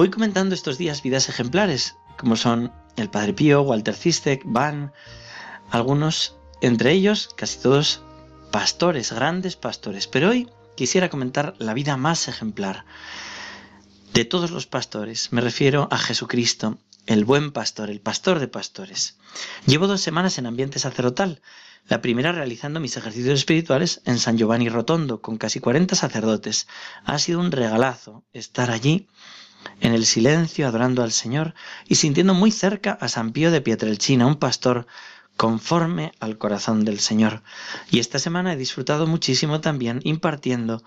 Voy 0.00 0.08
comentando 0.08 0.54
estos 0.54 0.78
días 0.78 1.02
vidas 1.02 1.28
ejemplares, 1.28 1.98
como 2.16 2.34
son 2.34 2.72
el 2.96 3.10
Padre 3.10 3.34
Pío, 3.34 3.60
Walter 3.60 3.94
Zistek, 3.94 4.40
Van, 4.46 4.94
algunos, 5.70 6.36
entre 6.62 6.92
ellos, 6.92 7.28
casi 7.36 7.58
todos, 7.58 8.00
pastores, 8.50 9.12
grandes 9.12 9.56
pastores. 9.56 10.06
Pero 10.06 10.30
hoy 10.30 10.48
quisiera 10.74 11.10
comentar 11.10 11.54
la 11.58 11.74
vida 11.74 11.98
más 11.98 12.28
ejemplar 12.28 12.86
de 14.14 14.24
todos 14.24 14.50
los 14.50 14.64
pastores. 14.64 15.34
Me 15.34 15.42
refiero 15.42 15.86
a 15.90 15.98
Jesucristo, 15.98 16.78
el 17.04 17.26
buen 17.26 17.52
pastor, 17.52 17.90
el 17.90 18.00
pastor 18.00 18.38
de 18.38 18.48
pastores. 18.48 19.18
Llevo 19.66 19.86
dos 19.86 20.00
semanas 20.00 20.38
en 20.38 20.46
ambiente 20.46 20.78
sacerdotal, 20.78 21.42
la 21.88 22.00
primera 22.00 22.32
realizando 22.32 22.80
mis 22.80 22.96
ejercicios 22.96 23.38
espirituales 23.38 24.00
en 24.06 24.18
San 24.18 24.38
Giovanni 24.38 24.70
Rotondo, 24.70 25.20
con 25.20 25.36
casi 25.36 25.60
40 25.60 25.94
sacerdotes. 25.94 26.68
Ha 27.04 27.18
sido 27.18 27.38
un 27.38 27.52
regalazo 27.52 28.24
estar 28.32 28.70
allí 28.70 29.06
en 29.80 29.94
el 29.94 30.06
silencio, 30.06 30.66
adorando 30.66 31.02
al 31.02 31.12
Señor 31.12 31.54
y 31.86 31.96
sintiendo 31.96 32.34
muy 32.34 32.50
cerca 32.50 32.92
a 32.92 33.08
San 33.08 33.32
Pío 33.32 33.50
de 33.50 33.60
Pietrelcina, 33.60 34.26
un 34.26 34.36
pastor 34.36 34.86
conforme 35.40 36.12
al 36.20 36.36
corazón 36.36 36.84
del 36.84 37.00
Señor. 37.00 37.42
Y 37.90 37.98
esta 37.98 38.18
semana 38.18 38.52
he 38.52 38.56
disfrutado 38.58 39.06
muchísimo 39.06 39.62
también 39.62 40.00
impartiendo 40.04 40.82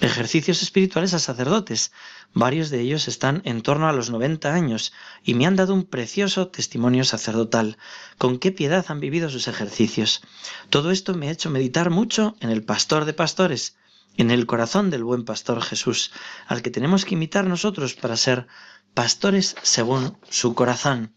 ejercicios 0.00 0.62
espirituales 0.62 1.12
a 1.12 1.18
sacerdotes. 1.18 1.92
Varios 2.32 2.70
de 2.70 2.80
ellos 2.80 3.06
están 3.06 3.42
en 3.44 3.60
torno 3.60 3.86
a 3.86 3.92
los 3.92 4.08
90 4.08 4.54
años 4.54 4.94
y 5.24 5.34
me 5.34 5.44
han 5.44 5.56
dado 5.56 5.74
un 5.74 5.84
precioso 5.84 6.48
testimonio 6.48 7.04
sacerdotal. 7.04 7.76
Con 8.16 8.38
qué 8.38 8.50
piedad 8.50 8.86
han 8.88 9.00
vivido 9.00 9.28
sus 9.28 9.46
ejercicios. 9.46 10.22
Todo 10.70 10.90
esto 10.90 11.14
me 11.14 11.28
ha 11.28 11.32
hecho 11.32 11.50
meditar 11.50 11.90
mucho 11.90 12.34
en 12.40 12.48
el 12.48 12.62
pastor 12.64 13.04
de 13.04 13.12
pastores, 13.12 13.76
en 14.18 14.30
el 14.30 14.46
corazón 14.46 14.90
del 14.90 15.04
buen 15.04 15.24
pastor 15.24 15.62
Jesús, 15.62 16.12
al 16.46 16.60
que 16.60 16.70
tenemos 16.70 17.04
que 17.04 17.14
imitar 17.14 17.46
nosotros 17.46 17.94
para 17.94 18.16
ser 18.16 18.46
pastores 18.92 19.54
según 19.62 20.18
su 20.28 20.54
corazón. 20.54 21.14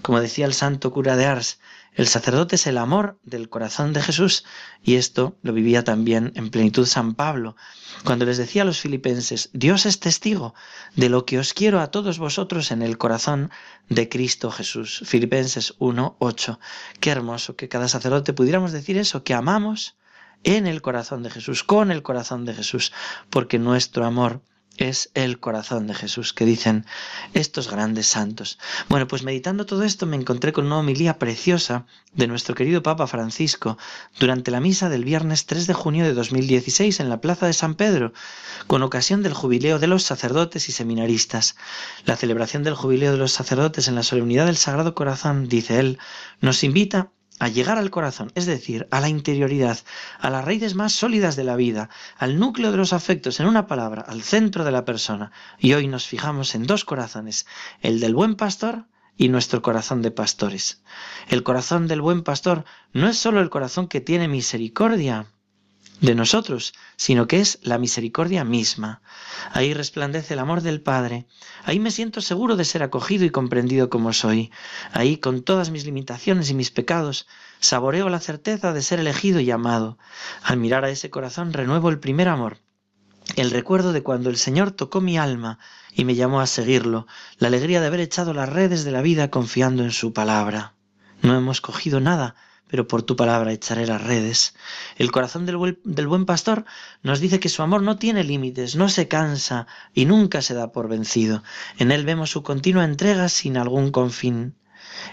Como 0.00 0.20
decía 0.20 0.46
el 0.46 0.54
santo 0.54 0.92
cura 0.92 1.16
de 1.16 1.26
Ars, 1.26 1.58
el 1.94 2.06
sacerdote 2.06 2.56
es 2.56 2.66
el 2.66 2.78
amor 2.78 3.18
del 3.24 3.48
corazón 3.48 3.92
de 3.92 4.02
Jesús 4.02 4.44
y 4.82 4.94
esto 4.94 5.38
lo 5.42 5.52
vivía 5.52 5.82
también 5.82 6.32
en 6.36 6.50
plenitud 6.50 6.86
San 6.86 7.14
Pablo, 7.14 7.56
cuando 8.04 8.26
les 8.26 8.36
decía 8.36 8.62
a 8.62 8.64
los 8.66 8.78
filipenses, 8.78 9.50
Dios 9.52 9.86
es 9.86 9.98
testigo 9.98 10.54
de 10.94 11.08
lo 11.08 11.24
que 11.24 11.38
os 11.38 11.52
quiero 11.52 11.80
a 11.80 11.90
todos 11.90 12.18
vosotros 12.18 12.70
en 12.70 12.82
el 12.82 12.98
corazón 12.98 13.50
de 13.88 14.08
Cristo 14.08 14.52
Jesús. 14.52 15.02
Filipenses 15.04 15.74
1, 15.78 16.16
8. 16.20 16.60
Qué 17.00 17.10
hermoso 17.10 17.56
que 17.56 17.68
cada 17.68 17.88
sacerdote 17.88 18.34
pudiéramos 18.34 18.70
decir 18.72 18.98
eso, 18.98 19.24
que 19.24 19.34
amamos 19.34 19.96
en 20.46 20.68
el 20.68 20.80
corazón 20.80 21.24
de 21.24 21.30
Jesús, 21.30 21.64
con 21.64 21.90
el 21.90 22.02
corazón 22.02 22.44
de 22.44 22.54
Jesús, 22.54 22.92
porque 23.30 23.58
nuestro 23.58 24.06
amor 24.06 24.40
es 24.76 25.10
el 25.14 25.40
corazón 25.40 25.88
de 25.88 25.94
Jesús, 25.94 26.32
que 26.32 26.44
dicen 26.44 26.86
estos 27.34 27.68
grandes 27.68 28.06
santos. 28.06 28.58
Bueno, 28.88 29.08
pues 29.08 29.24
meditando 29.24 29.66
todo 29.66 29.82
esto 29.82 30.06
me 30.06 30.16
encontré 30.16 30.52
con 30.52 30.66
una 30.66 30.78
homilía 30.78 31.18
preciosa 31.18 31.86
de 32.12 32.28
nuestro 32.28 32.54
querido 32.54 32.82
Papa 32.82 33.08
Francisco 33.08 33.76
durante 34.20 34.52
la 34.52 34.60
misa 34.60 34.88
del 34.88 35.04
viernes 35.04 35.46
3 35.46 35.66
de 35.66 35.74
junio 35.74 36.04
de 36.04 36.14
2016 36.14 37.00
en 37.00 37.08
la 37.08 37.20
Plaza 37.20 37.46
de 37.46 37.52
San 37.52 37.74
Pedro, 37.74 38.12
con 38.68 38.84
ocasión 38.84 39.24
del 39.24 39.34
jubileo 39.34 39.80
de 39.80 39.88
los 39.88 40.04
sacerdotes 40.04 40.68
y 40.68 40.72
seminaristas. 40.72 41.56
La 42.04 42.16
celebración 42.16 42.62
del 42.62 42.74
jubileo 42.74 43.10
de 43.10 43.18
los 43.18 43.32
sacerdotes 43.32 43.88
en 43.88 43.96
la 43.96 44.04
solemnidad 44.04 44.46
del 44.46 44.56
Sagrado 44.56 44.94
Corazón, 44.94 45.48
dice 45.48 45.80
él, 45.80 45.98
nos 46.40 46.62
invita 46.62 47.10
a 47.38 47.48
llegar 47.48 47.78
al 47.78 47.90
corazón, 47.90 48.32
es 48.34 48.46
decir, 48.46 48.88
a 48.90 49.00
la 49.00 49.08
interioridad, 49.08 49.78
a 50.18 50.30
las 50.30 50.44
raíces 50.44 50.74
más 50.74 50.92
sólidas 50.92 51.36
de 51.36 51.44
la 51.44 51.56
vida, 51.56 51.90
al 52.16 52.38
núcleo 52.38 52.70
de 52.70 52.78
los 52.78 52.92
afectos, 52.92 53.40
en 53.40 53.46
una 53.46 53.66
palabra, 53.66 54.02
al 54.02 54.22
centro 54.22 54.64
de 54.64 54.72
la 54.72 54.84
persona. 54.84 55.32
Y 55.58 55.74
hoy 55.74 55.88
nos 55.88 56.06
fijamos 56.06 56.54
en 56.54 56.66
dos 56.66 56.84
corazones, 56.84 57.46
el 57.82 58.00
del 58.00 58.14
buen 58.14 58.36
pastor 58.36 58.86
y 59.16 59.28
nuestro 59.28 59.62
corazón 59.62 60.02
de 60.02 60.10
pastores. 60.10 60.82
El 61.28 61.42
corazón 61.42 61.88
del 61.88 62.00
buen 62.00 62.22
pastor 62.22 62.64
no 62.92 63.08
es 63.08 63.18
sólo 63.18 63.40
el 63.40 63.50
corazón 63.50 63.88
que 63.88 64.00
tiene 64.00 64.28
misericordia, 64.28 65.26
de 66.00 66.14
nosotros, 66.14 66.74
sino 66.96 67.26
que 67.26 67.40
es 67.40 67.58
la 67.62 67.78
misericordia 67.78 68.44
misma. 68.44 69.00
Ahí 69.52 69.72
resplandece 69.72 70.34
el 70.34 70.40
amor 70.40 70.60
del 70.60 70.82
Padre. 70.82 71.26
Ahí 71.64 71.80
me 71.80 71.90
siento 71.90 72.20
seguro 72.20 72.56
de 72.56 72.64
ser 72.64 72.82
acogido 72.82 73.24
y 73.24 73.30
comprendido 73.30 73.88
como 73.88 74.12
soy. 74.12 74.50
Ahí, 74.92 75.16
con 75.16 75.42
todas 75.42 75.70
mis 75.70 75.84
limitaciones 75.84 76.50
y 76.50 76.54
mis 76.54 76.70
pecados, 76.70 77.26
saboreo 77.60 78.08
la 78.08 78.20
certeza 78.20 78.72
de 78.72 78.82
ser 78.82 79.00
elegido 79.00 79.40
y 79.40 79.50
amado. 79.50 79.98
Al 80.42 80.58
mirar 80.58 80.84
a 80.84 80.90
ese 80.90 81.10
corazón 81.10 81.52
renuevo 81.52 81.88
el 81.88 81.98
primer 81.98 82.28
amor, 82.28 82.58
el 83.34 83.50
recuerdo 83.50 83.92
de 83.92 84.02
cuando 84.02 84.30
el 84.30 84.36
Señor 84.36 84.70
tocó 84.70 85.00
mi 85.00 85.18
alma 85.18 85.58
y 85.92 86.04
me 86.04 86.14
llamó 86.14 86.40
a 86.40 86.46
seguirlo, 86.46 87.06
la 87.38 87.48
alegría 87.48 87.80
de 87.80 87.88
haber 87.88 88.00
echado 88.00 88.32
las 88.32 88.48
redes 88.48 88.84
de 88.84 88.92
la 88.92 89.02
vida 89.02 89.30
confiando 89.30 89.82
en 89.82 89.90
su 89.90 90.12
palabra. 90.12 90.74
No 91.22 91.36
hemos 91.36 91.60
cogido 91.60 92.00
nada, 92.00 92.36
pero 92.68 92.88
por 92.88 93.02
tu 93.02 93.16
palabra 93.16 93.52
echaré 93.52 93.86
las 93.86 94.02
redes. 94.02 94.54
El 94.96 95.12
corazón 95.12 95.46
del 95.46 95.56
buen, 95.56 96.26
pastor 96.26 96.64
nos 97.02 97.20
dice 97.20 97.40
que 97.40 97.48
su 97.48 97.62
amor 97.62 97.82
no 97.82 97.96
tiene 97.96 98.24
límites, 98.24 98.76
no 98.76 98.88
se 98.88 99.08
cansa 99.08 99.66
y 99.94 100.04
nunca 100.04 100.42
se 100.42 100.54
da 100.54 100.72
por 100.72 100.88
vencido. 100.88 101.42
En 101.78 101.92
él 101.92 102.04
vemos 102.04 102.30
su 102.30 102.42
continua 102.42 102.84
entrega 102.84 103.28
sin 103.28 103.56
algún 103.56 103.90
confín. 103.90 104.56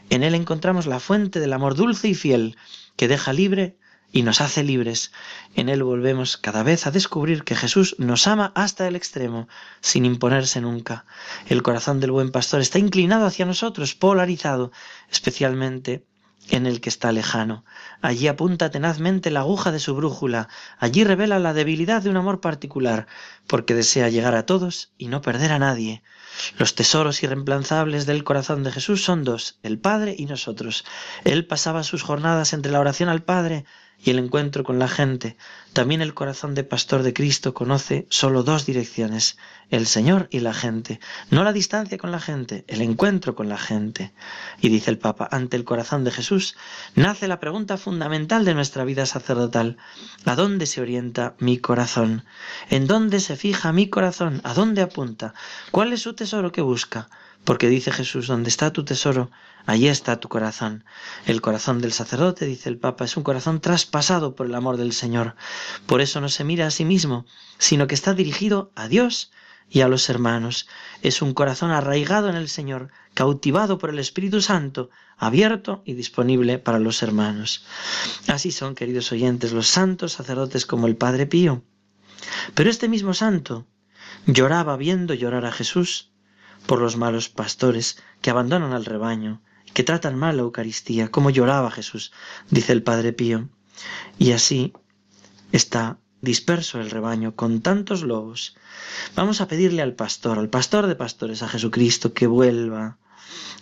En 0.10 0.24
él 0.24 0.34
encontramos 0.36 0.88
la 0.88 1.00
fuente 1.00 1.40
del 1.40 1.54
amor 1.54 1.76
dulce 1.76 2.08
y 2.08 2.16
fiel, 2.16 2.58
que 2.96 3.08
deja 3.08 3.34
libre 3.34 3.78
y 4.12 4.22
nos 4.22 4.42
hace 4.42 4.64
libres. 4.64 5.12
En 5.56 5.70
él 5.70 5.84
volvemos 5.84 6.38
cada 6.38 6.64
vez 6.64 6.88
a 6.88 6.92
descubrir 6.92 7.44
que 7.44 7.56
Jesús 7.56 7.96
nos 7.98 8.28
ama 8.28 8.52
hasta 8.56 8.88
el 8.88 8.96
extremo, 8.96 9.48
sin 9.82 10.06
imponerse 10.06 10.62
nunca. 10.62 11.06
El 11.48 11.64
corazón 11.64 12.00
del 12.00 12.12
buen 12.12 12.32
pastor 12.32 12.62
está 12.62 12.80
inclinado 12.80 13.26
hacia 13.26 13.46
nosotros, 13.46 13.96
polarizado, 13.96 14.72
especialmente 15.10 16.06
en 16.50 16.66
el 16.66 16.82
que 16.82 16.90
está 16.90 17.12
lejano. 17.12 17.66
Allí 18.02 18.28
apunta 18.28 18.70
tenazmente 18.72 19.32
la 19.32 19.42
aguja 19.42 19.72
de 19.72 19.80
su 19.80 19.96
brújula, 19.96 20.50
allí 20.78 21.04
revela 21.04 21.40
la 21.40 21.54
debilidad 21.54 22.02
de 22.02 22.10
un 22.10 22.18
amor 22.18 22.42
particular, 22.42 23.08
porque 23.48 23.76
desea 23.76 24.10
llegar 24.10 24.36
a 24.36 24.46
todos 24.46 24.94
y 24.98 25.08
no 25.08 25.22
perder 25.22 25.52
a 25.52 25.60
nadie. 25.60 26.04
Los 26.58 26.76
tesoros 26.76 27.22
irreemplazables 27.24 28.06
del 28.06 28.24
corazón 28.24 28.64
de 28.64 28.72
Jesús 28.72 29.04
son 29.04 29.24
dos, 29.24 29.60
el 29.64 29.80
Padre 29.80 30.16
y 30.18 30.26
nosotros. 30.26 30.86
Él 31.24 31.46
pasaba 31.46 31.84
sus 31.84 32.04
jornadas 32.04 32.54
entre 32.54 32.72
la 32.72 32.80
oración 32.80 33.10
al 33.10 33.24
Padre 33.24 33.66
y 34.04 34.10
el 34.10 34.20
encuentro 34.20 34.64
con 34.64 34.80
la 34.80 34.88
gente. 34.88 35.38
También 35.72 36.02
el 36.02 36.14
corazón 36.14 36.54
de 36.54 36.64
pastor 36.64 37.04
de 37.04 37.14
Cristo 37.14 37.54
conoce 37.54 38.06
solo 38.10 38.44
dos 38.44 38.66
direcciones, 38.66 39.38
el 39.70 39.88
Señor 39.88 40.28
y 40.30 40.42
la 40.42 40.54
gente. 40.54 41.00
No 41.32 41.44
la 41.44 41.54
distancia 41.54 41.98
con 41.98 42.12
la 42.12 42.20
gente, 42.20 42.64
el 42.68 42.82
encuentro 42.82 43.34
con 43.34 43.50
la 43.50 43.58
gente. 43.58 44.14
Y 44.62 44.70
dice 44.70 44.92
el 44.92 45.00
Papa, 45.00 45.28
ante 45.32 45.58
el 45.58 45.64
corazón 45.64 46.04
de 46.04 46.12
Jesús 46.12 46.56
nace 46.96 47.28
la 47.28 47.40
pregunta 47.40 47.78
fundamental 47.78 48.46
de 48.46 48.54
nuestra 48.54 48.84
vida 48.84 49.06
sacerdotal. 49.06 49.78
¿A 50.26 50.36
dónde 50.36 50.66
se 50.66 50.82
orienta 50.82 51.36
mi 51.40 51.58
corazón? 51.58 52.24
¿En 52.70 52.86
dónde 52.86 53.20
se 53.20 53.36
fija 53.36 53.74
mi 53.74 53.90
corazón? 53.90 54.42
¿A 54.44 54.54
dónde 54.54 54.82
apunta? 54.82 55.34
¿Cuál 55.72 55.94
es 55.94 56.02
su 56.02 56.14
tesoro 56.24 56.54
que 56.54 56.62
busca? 56.62 57.10
Porque 57.44 57.68
dice 57.68 57.92
Jesús, 57.92 58.28
donde 58.28 58.48
está 58.48 58.72
tu 58.72 58.86
tesoro, 58.86 59.30
allí 59.66 59.90
está 59.90 60.22
tu 60.22 60.30
corazón. 60.30 60.86
El 61.26 61.42
corazón 61.42 61.82
del 61.82 61.92
sacerdote, 61.92 62.46
dice 62.46 62.70
el 62.70 62.78
Papa, 62.78 63.04
es 63.04 63.18
un 63.18 63.24
corazón 63.24 63.60
traspasado 63.60 64.34
por 64.34 64.46
el 64.46 64.56
amor 64.56 64.78
del 64.78 64.94
Señor. 64.94 65.36
Por 65.86 66.00
eso 66.00 66.22
no 66.22 66.30
se 66.30 66.46
mira 66.46 66.66
a 66.66 66.72
sí 66.72 66.86
mismo, 66.86 67.26
sino 67.58 67.88
que 67.88 67.96
está 67.96 68.14
dirigido 68.14 68.72
a 68.74 68.88
Dios 68.88 69.32
y 69.70 69.82
a 69.82 69.90
los 69.90 70.10
hermanos. 70.10 70.70
Es 71.02 71.22
un 71.22 71.34
corazón 71.34 71.72
arraigado 71.72 72.30
en 72.30 72.38
el 72.38 72.48
Señor, 72.48 72.90
cautivado 73.14 73.78
por 73.78 73.90
el 73.90 74.00
Espíritu 74.00 74.40
Santo, 74.40 74.90
abierto 75.18 75.84
y 75.84 75.94
disponible 75.96 76.58
para 76.58 76.80
los 76.80 77.04
hermanos. 77.04 77.66
Así 78.28 78.54
son, 78.54 78.76
queridos 78.76 79.12
oyentes, 79.12 79.52
los 79.52 79.68
santos 79.68 80.14
sacerdotes 80.14 80.66
como 80.66 80.88
el 80.88 80.96
Padre 80.96 81.26
Pío. 81.26 81.64
Pero 82.56 82.70
este 82.70 82.88
mismo 82.88 83.14
santo 83.14 83.68
lloraba 84.26 84.78
viendo 84.78 85.14
llorar 85.14 85.46
a 85.46 85.52
Jesús 85.52 86.13
por 86.66 86.80
los 86.80 86.98
malos 86.98 87.30
pastores 87.30 87.98
que 88.22 88.30
abandonan 88.30 88.74
al 88.74 88.86
rebaño, 88.86 89.42
que 89.74 89.84
tratan 89.84 90.16
mal 90.18 90.38
la 90.38 90.44
Eucaristía, 90.44 91.10
como 91.10 91.30
lloraba 91.30 91.72
Jesús, 91.72 92.12
dice 92.50 92.72
el 92.74 92.84
Padre 92.84 93.14
Pío. 93.14 93.50
Y 94.18 94.32
así 94.32 94.74
está 95.52 95.98
disperso 96.22 96.80
el 96.80 96.90
rebaño 96.90 97.36
con 97.36 97.62
tantos 97.62 98.04
lobos. 98.04 98.56
Vamos 99.16 99.42
a 99.42 99.48
pedirle 99.48 99.82
al 99.82 99.94
pastor, 99.94 100.40
al 100.40 100.50
pastor 100.50 100.88
de 100.88 100.96
pastores, 100.96 101.44
a 101.44 101.50
Jesucristo, 101.50 102.14
que 102.14 102.28
vuelva, 102.28 102.98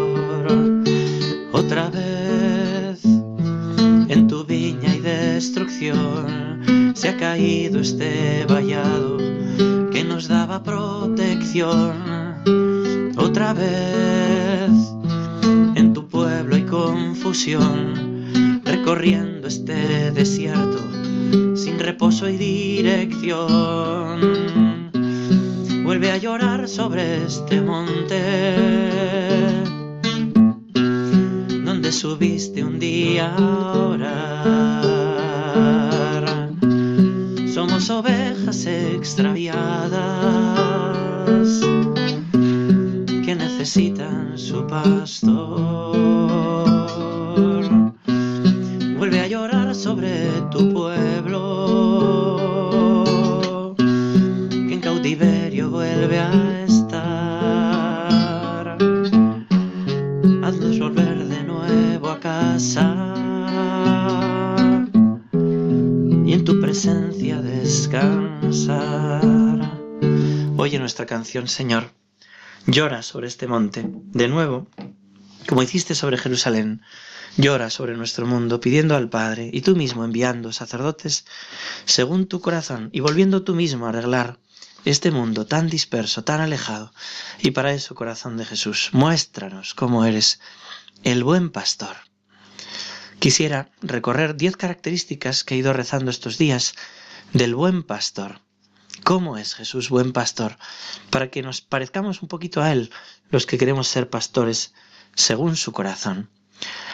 Este 7.43 8.45
vallado 8.47 9.17
que 9.91 10.05
nos 10.05 10.29
daba 10.29 10.63
protección. 10.63 11.91
Otra 13.17 13.53
vez 13.53 14.71
en 15.75 15.91
tu 15.93 16.07
pueblo 16.07 16.55
hay 16.55 16.63
confusión 16.63 18.61
recorriendo 18.63 19.49
este 19.49 20.11
desierto 20.11 20.79
sin 21.55 21.79
reposo 21.79 22.29
y 22.29 22.37
dirección 22.37 24.21
vuelve 25.83 26.11
a 26.11 26.17
llorar 26.17 26.69
sobre 26.69 27.25
este 27.25 27.59
monte 27.61 28.21
donde 31.65 31.91
subiste 31.91 32.63
un 32.63 32.79
día 32.79 33.35
a 33.35 34.62
extraviadas 38.61 39.49
que 43.25 43.35
necesitan 43.35 44.37
su 44.37 44.67
pastor. 44.67 46.32
Señor. 71.33 71.91
Llora 72.67 73.01
sobre 73.01 73.27
este 73.27 73.47
monte, 73.47 73.83
de 73.87 74.27
nuevo, 74.27 74.67
como 75.47 75.63
hiciste 75.63 75.95
sobre 75.95 76.19
Jerusalén. 76.19 76.83
Llora 77.37 77.71
sobre 77.71 77.97
nuestro 77.97 78.27
mundo, 78.27 78.59
pidiendo 78.59 78.95
al 78.95 79.09
Padre, 79.09 79.49
y 79.51 79.61
tú 79.61 79.75
mismo 79.75 80.05
enviando 80.05 80.53
sacerdotes 80.53 81.25
según 81.85 82.27
tu 82.27 82.39
corazón, 82.39 82.89
y 82.93 82.99
volviendo 82.99 83.41
tú 83.43 83.55
mismo 83.55 83.87
a 83.87 83.89
arreglar 83.89 84.37
este 84.85 85.09
mundo 85.09 85.47
tan 85.47 85.69
disperso, 85.69 86.23
tan 86.23 86.39
alejado. 86.39 86.93
Y 87.41 87.49
para 87.51 87.73
eso, 87.73 87.95
corazón 87.95 88.37
de 88.37 88.45
Jesús, 88.45 88.89
muéstranos 88.91 89.73
cómo 89.73 90.05
eres 90.05 90.39
el 91.03 91.23
buen 91.23 91.49
pastor. 91.49 91.95
Quisiera 93.17 93.71
recorrer 93.81 94.35
diez 94.35 94.55
características 94.55 95.43
que 95.43 95.55
he 95.55 95.57
ido 95.57 95.73
rezando 95.73 96.11
estos 96.11 96.37
días 96.37 96.75
del 97.33 97.55
buen 97.55 97.81
pastor. 97.81 98.41
¿Cómo 99.01 99.37
es 99.37 99.55
Jesús 99.55 99.89
buen 99.89 100.13
pastor? 100.13 100.57
Para 101.09 101.29
que 101.29 101.41
nos 101.41 101.61
parezcamos 101.61 102.21
un 102.21 102.29
poquito 102.29 102.61
a 102.61 102.71
Él, 102.71 102.91
los 103.31 103.45
que 103.45 103.57
queremos 103.57 103.87
ser 103.87 104.09
pastores 104.09 104.73
según 105.15 105.55
su 105.55 105.73
corazón. 105.73 106.29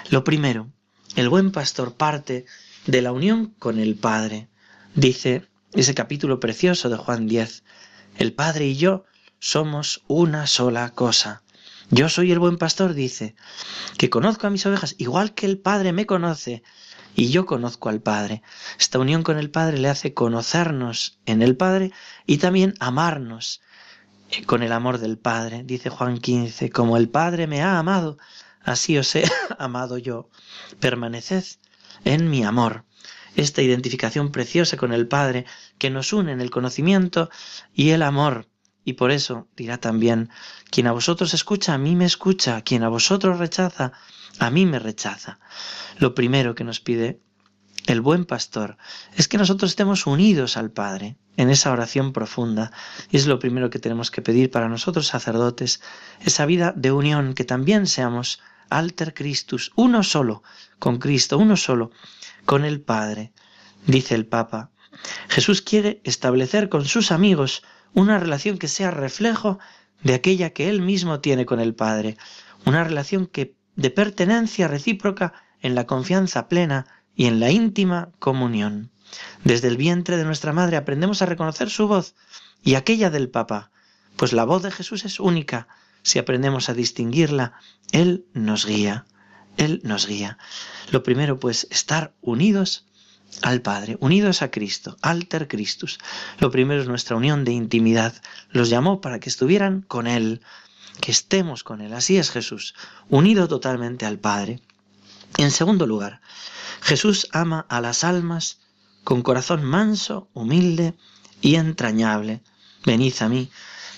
Lo 0.09 0.23
primero, 0.23 0.69
el 1.15 1.29
buen 1.29 1.51
pastor 1.51 1.95
parte 1.95 2.45
de 2.87 3.01
la 3.01 3.11
unión 3.11 3.53
con 3.59 3.79
el 3.79 3.95
Padre. 3.95 4.47
Dice 4.95 5.47
ese 5.73 5.93
capítulo 5.93 6.39
precioso 6.39 6.89
de 6.89 6.97
Juan 6.97 7.27
10, 7.27 7.63
el 8.17 8.33
Padre 8.33 8.65
y 8.67 8.75
yo 8.75 9.05
somos 9.39 10.01
una 10.07 10.47
sola 10.47 10.89
cosa. 10.89 11.43
Yo 11.91 12.09
soy 12.09 12.31
el 12.31 12.39
buen 12.39 12.57
pastor, 12.57 12.93
dice, 12.93 13.35
que 13.97 14.09
conozco 14.09 14.47
a 14.47 14.49
mis 14.49 14.65
ovejas 14.65 14.95
igual 14.97 15.33
que 15.33 15.45
el 15.45 15.59
Padre 15.59 15.91
me 15.91 16.05
conoce 16.05 16.63
y 17.15 17.29
yo 17.29 17.45
conozco 17.45 17.89
al 17.89 18.01
Padre. 18.01 18.41
Esta 18.79 18.99
unión 18.99 19.23
con 19.23 19.37
el 19.37 19.49
Padre 19.49 19.77
le 19.77 19.89
hace 19.89 20.13
conocernos 20.13 21.19
en 21.25 21.41
el 21.41 21.55
Padre 21.57 21.91
y 22.25 22.37
también 22.37 22.75
amarnos 22.79 23.61
eh, 24.31 24.45
con 24.45 24.63
el 24.63 24.71
amor 24.71 24.99
del 24.99 25.17
Padre. 25.17 25.63
Dice 25.63 25.89
Juan 25.89 26.19
15, 26.19 26.69
como 26.69 26.97
el 26.97 27.09
Padre 27.09 27.47
me 27.47 27.61
ha 27.61 27.79
amado, 27.79 28.17
así 28.63 28.97
os 28.97 29.15
he 29.15 29.23
amado 29.59 29.97
yo. 29.97 30.29
Permaneced 30.79 31.45
en 32.05 32.29
mi 32.29 32.43
amor. 32.43 32.85
Esta 33.35 33.61
identificación 33.61 34.31
preciosa 34.31 34.77
con 34.77 34.93
el 34.93 35.07
Padre 35.07 35.45
que 35.77 35.89
nos 35.89 36.13
une 36.13 36.31
en 36.31 36.41
el 36.41 36.51
conocimiento 36.51 37.29
y 37.73 37.89
el 37.89 38.03
amor. 38.03 38.47
Y 38.83 38.93
por 38.93 39.11
eso 39.11 39.47
dirá 39.55 39.77
también, 39.77 40.29
quien 40.71 40.87
a 40.87 40.91
vosotros 40.91 41.33
escucha, 41.33 41.73
a 41.73 41.77
mí 41.77 41.95
me 41.95 42.05
escucha, 42.05 42.61
quien 42.61 42.83
a 42.83 42.89
vosotros 42.89 43.37
rechaza, 43.37 43.93
a 44.39 44.49
mí 44.49 44.65
me 44.65 44.79
rechaza. 44.79 45.39
Lo 45.97 46.15
primero 46.15 46.55
que 46.55 46.63
nos 46.63 46.79
pide 46.79 47.21
el 47.87 48.01
buen 48.01 48.25
pastor 48.25 48.77
es 49.15 49.27
que 49.27 49.37
nosotros 49.37 49.71
estemos 49.71 50.05
unidos 50.05 50.57
al 50.57 50.71
Padre 50.71 51.17
en 51.37 51.49
esa 51.49 51.71
oración 51.71 52.13
profunda. 52.13 52.71
Y 53.09 53.17
es 53.17 53.27
lo 53.27 53.39
primero 53.39 53.69
que 53.69 53.79
tenemos 53.79 54.11
que 54.11 54.21
pedir 54.21 54.51
para 54.51 54.69
nosotros 54.69 55.07
sacerdotes, 55.07 55.81
esa 56.21 56.45
vida 56.45 56.73
de 56.75 56.91
unión, 56.91 57.33
que 57.33 57.45
también 57.45 57.87
seamos 57.87 58.41
alter 58.69 59.13
Christus, 59.13 59.71
uno 59.75 60.03
solo 60.03 60.43
con 60.77 60.99
Cristo, 60.99 61.37
uno 61.37 61.57
solo 61.57 61.91
con 62.45 62.65
el 62.65 62.81
Padre. 62.81 63.33
Dice 63.87 64.15
el 64.15 64.25
Papa, 64.25 64.71
Jesús 65.29 65.61
quiere 65.61 66.01
establecer 66.03 66.69
con 66.69 66.85
sus 66.85 67.11
amigos 67.11 67.63
una 67.93 68.19
relación 68.19 68.57
que 68.57 68.67
sea 68.67 68.91
reflejo 68.91 69.59
de 70.03 70.13
aquella 70.13 70.51
que 70.51 70.69
él 70.69 70.81
mismo 70.81 71.19
tiene 71.19 71.45
con 71.45 71.59
el 71.59 71.73
Padre, 71.73 72.17
una 72.65 72.83
relación 72.83 73.25
que 73.25 73.55
de 73.79 73.89
pertenencia 73.89 74.67
recíproca 74.67 75.33
en 75.61 75.73
la 75.73 75.87
confianza 75.87 76.49
plena 76.49 76.85
y 77.15 77.27
en 77.27 77.39
la 77.39 77.49
íntima 77.49 78.09
comunión. 78.19 78.91
Desde 79.45 79.69
el 79.69 79.77
vientre 79.77 80.17
de 80.17 80.25
nuestra 80.25 80.51
madre 80.51 80.75
aprendemos 80.75 81.21
a 81.21 81.25
reconocer 81.25 81.69
su 81.69 81.87
voz 81.87 82.13
y 82.61 82.75
aquella 82.75 83.09
del 83.09 83.29
Papa, 83.29 83.71
pues 84.17 84.33
la 84.33 84.43
voz 84.43 84.63
de 84.63 84.71
Jesús 84.71 85.05
es 85.05 85.21
única. 85.21 85.69
Si 86.01 86.19
aprendemos 86.19 86.67
a 86.67 86.73
distinguirla, 86.73 87.53
Él 87.93 88.25
nos 88.33 88.65
guía. 88.65 89.05
Él 89.55 89.79
nos 89.83 90.07
guía. 90.07 90.37
Lo 90.91 91.03
primero, 91.03 91.39
pues, 91.39 91.67
estar 91.71 92.13
unidos 92.21 92.85
al 93.41 93.61
Padre, 93.61 93.97
unidos 94.01 94.41
a 94.41 94.51
Cristo, 94.51 94.97
alter 95.01 95.47
Christus. 95.47 95.99
Lo 96.39 96.51
primero 96.51 96.81
es 96.81 96.87
nuestra 96.87 97.15
unión 97.15 97.45
de 97.45 97.53
intimidad. 97.53 98.13
Los 98.49 98.69
llamó 98.69 98.99
para 98.99 99.19
que 99.19 99.29
estuvieran 99.29 99.81
con 99.81 100.07
Él, 100.07 100.41
que 100.99 101.11
estemos 101.11 101.63
con 101.63 101.81
Él. 101.81 101.93
Así 101.93 102.17
es 102.17 102.31
Jesús, 102.31 102.75
unido 103.09 103.47
totalmente 103.47 104.05
al 104.05 104.19
Padre. 104.19 104.61
En 105.37 105.51
segundo 105.51 105.85
lugar, 105.85 106.21
Jesús 106.81 107.27
ama 107.31 107.65
a 107.69 107.81
las 107.81 108.03
almas 108.03 108.59
con 109.03 109.21
corazón 109.21 109.63
manso, 109.63 110.29
humilde 110.33 110.95
y 111.41 111.55
entrañable. 111.55 112.41
Venid 112.85 113.13
a 113.21 113.29
mí, 113.29 113.49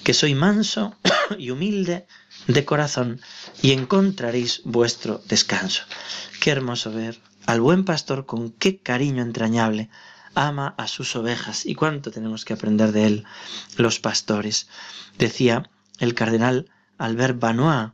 que 0.03 0.13
soy 0.13 0.36
manso 0.36 0.96
y 1.38 1.51
humilde 1.51 2.08
de 2.48 2.65
corazón, 2.65 3.22
y 3.62 3.72
encontraréis 3.72 4.62
vuestro 4.63 5.22
descanso. 5.27 5.84
Qué 6.39 6.51
hermoso 6.51 6.91
ver 6.91 7.20
al 7.46 7.62
buen 7.62 7.86
pastor 7.86 8.25
con 8.25 8.51
qué 8.51 8.79
cariño 8.79 9.22
entrañable 9.22 9.89
ama 10.34 10.75
a 10.77 10.88
sus 10.88 11.15
ovejas 11.15 11.65
y 11.65 11.75
cuánto 11.75 12.12
tenemos 12.12 12.46
que 12.46 12.53
aprender 12.53 12.91
de 12.91 13.05
él 13.05 13.25
los 13.77 14.00
pastores. 14.00 14.67
Decía 15.17 15.70
el 16.00 16.13
cardenal 16.13 16.70
Albert 17.01 17.39
Banois, 17.39 17.93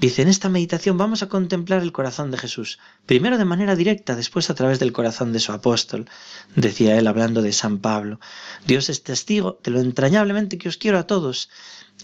dice, 0.00 0.22
en 0.22 0.28
esta 0.28 0.48
meditación 0.48 0.96
vamos 0.96 1.22
a 1.22 1.28
contemplar 1.28 1.82
el 1.82 1.92
corazón 1.92 2.30
de 2.30 2.38
Jesús, 2.38 2.78
primero 3.04 3.36
de 3.36 3.44
manera 3.44 3.76
directa, 3.76 4.16
después 4.16 4.48
a 4.48 4.54
través 4.54 4.78
del 4.78 4.94
corazón 4.94 5.34
de 5.34 5.40
su 5.40 5.52
apóstol, 5.52 6.08
decía 6.56 6.96
él 6.96 7.08
hablando 7.08 7.42
de 7.42 7.52
San 7.52 7.78
Pablo. 7.78 8.20
Dios 8.66 8.88
es 8.88 9.02
testigo 9.02 9.60
de 9.62 9.70
lo 9.70 9.80
entrañablemente 9.80 10.56
que 10.56 10.70
os 10.70 10.78
quiero 10.78 10.98
a 10.98 11.06
todos 11.06 11.50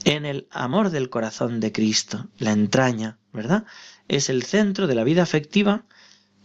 en 0.05 0.27
el 0.27 0.47
amor 0.51 0.91
del 0.91 1.09
corazón 1.09 1.61
de 1.61 1.73
Cristo, 1.73 2.29
la 2.39 2.53
entraña, 2.53 3.19
¿verdad? 3.33 3.65
Es 4.09 4.29
el 4.29 4.43
centro 4.43 4.87
de 4.87 4.97
la 4.97 5.05
vida 5.05 5.23
afectiva 5.23 5.87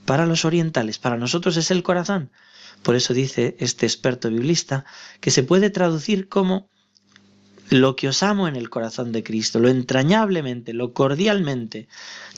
para 0.06 0.26
los 0.26 0.46
orientales, 0.46 0.98
para 0.98 1.18
nosotros 1.18 1.58
es 1.58 1.72
el 1.72 1.84
corazón. 1.84 2.32
Por 2.84 2.96
eso 2.96 3.14
dice 3.14 3.58
este 3.60 3.86
experto 3.86 4.30
biblista 4.30 4.86
que 5.20 5.32
se 5.32 5.44
puede 5.44 5.70
traducir 5.70 6.30
como 6.30 6.70
lo 7.70 7.96
que 7.96 8.08
os 8.08 8.24
amo 8.24 8.48
en 8.48 8.56
el 8.56 8.70
corazón 8.70 9.12
de 9.12 9.24
Cristo, 9.24 9.60
lo 9.60 9.70
entrañablemente, 9.70 10.74
lo 10.74 10.94
cordialmente 10.94 11.88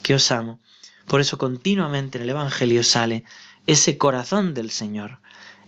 que 0.02 0.14
os 0.14 0.30
amo. 0.30 0.60
Por 1.06 1.20
eso 1.20 1.38
continuamente 1.38 2.18
en 2.18 2.24
el 2.24 2.30
Evangelio 2.30 2.82
sale 2.84 3.24
ese 3.66 3.98
corazón 3.98 4.54
del 4.54 4.70
Señor, 4.70 5.20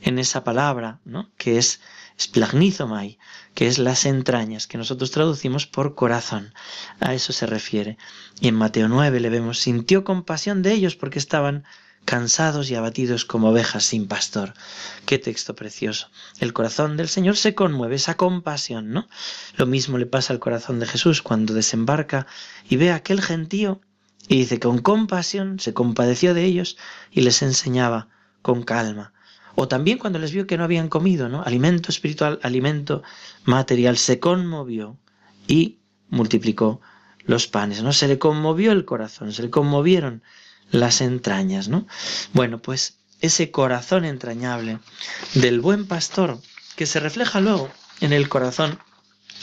en 0.02 0.18
esa 0.18 0.44
palabra, 0.44 1.00
¿no? 1.04 1.30
que 1.36 1.58
es 1.58 1.80
splagnizomai, 2.20 3.18
que 3.54 3.66
es 3.66 3.78
las 3.78 4.04
entrañas, 4.04 4.66
que 4.66 4.78
nosotros 4.78 5.10
traducimos 5.10 5.66
por 5.66 5.94
corazón. 5.94 6.52
A 7.00 7.14
eso 7.14 7.32
se 7.32 7.46
refiere. 7.46 7.96
Y 8.40 8.48
en 8.48 8.54
Mateo 8.54 8.88
9 8.88 9.18
le 9.20 9.30
vemos, 9.30 9.58
sintió 9.58 10.04
compasión 10.04 10.62
de 10.62 10.72
ellos 10.72 10.96
porque 10.96 11.18
estaban 11.18 11.64
cansados 12.04 12.70
y 12.70 12.74
abatidos 12.74 13.24
como 13.24 13.50
ovejas 13.50 13.84
sin 13.84 14.06
pastor. 14.06 14.54
Qué 15.06 15.18
texto 15.18 15.54
precioso. 15.54 16.08
El 16.38 16.52
corazón 16.52 16.96
del 16.96 17.08
Señor 17.08 17.36
se 17.36 17.54
conmueve, 17.54 17.96
esa 17.96 18.16
compasión, 18.16 18.90
¿no? 18.90 19.08
Lo 19.56 19.66
mismo 19.66 19.98
le 19.98 20.06
pasa 20.06 20.32
al 20.32 20.38
corazón 20.38 20.80
de 20.80 20.86
Jesús 20.86 21.22
cuando 21.22 21.54
desembarca 21.54 22.26
y 22.68 22.76
ve 22.76 22.90
a 22.90 22.96
aquel 22.96 23.22
gentío 23.22 23.80
y 24.28 24.38
dice 24.38 24.58
con 24.58 24.78
compasión 24.78 25.60
se 25.60 25.74
compadeció 25.74 26.34
de 26.34 26.44
ellos 26.44 26.76
y 27.10 27.22
les 27.22 27.42
enseñaba 27.42 28.08
con 28.42 28.62
calma. 28.62 29.12
O 29.54 29.68
también 29.68 29.98
cuando 29.98 30.18
les 30.18 30.32
vio 30.32 30.46
que 30.46 30.56
no 30.56 30.64
habían 30.64 30.88
comido, 30.88 31.28
¿no? 31.28 31.42
Alimento 31.42 31.90
espiritual, 31.90 32.40
alimento 32.42 33.02
material, 33.44 33.96
se 33.96 34.18
conmovió 34.18 34.98
y 35.46 35.78
multiplicó 36.08 36.80
los 37.24 37.46
panes, 37.46 37.82
¿no? 37.82 37.92
Se 37.92 38.08
le 38.08 38.18
conmovió 38.18 38.72
el 38.72 38.84
corazón, 38.84 39.32
se 39.32 39.42
le 39.42 39.50
conmovieron 39.50 40.22
las 40.70 41.00
entrañas, 41.00 41.68
¿no? 41.68 41.86
Bueno, 42.32 42.60
pues 42.60 42.98
ese 43.20 43.50
corazón 43.50 44.04
entrañable 44.04 44.78
del 45.34 45.60
buen 45.60 45.86
pastor 45.86 46.38
que 46.76 46.86
se 46.86 47.00
refleja 47.00 47.40
luego 47.40 47.70
en 48.00 48.12
el 48.12 48.28
corazón 48.28 48.78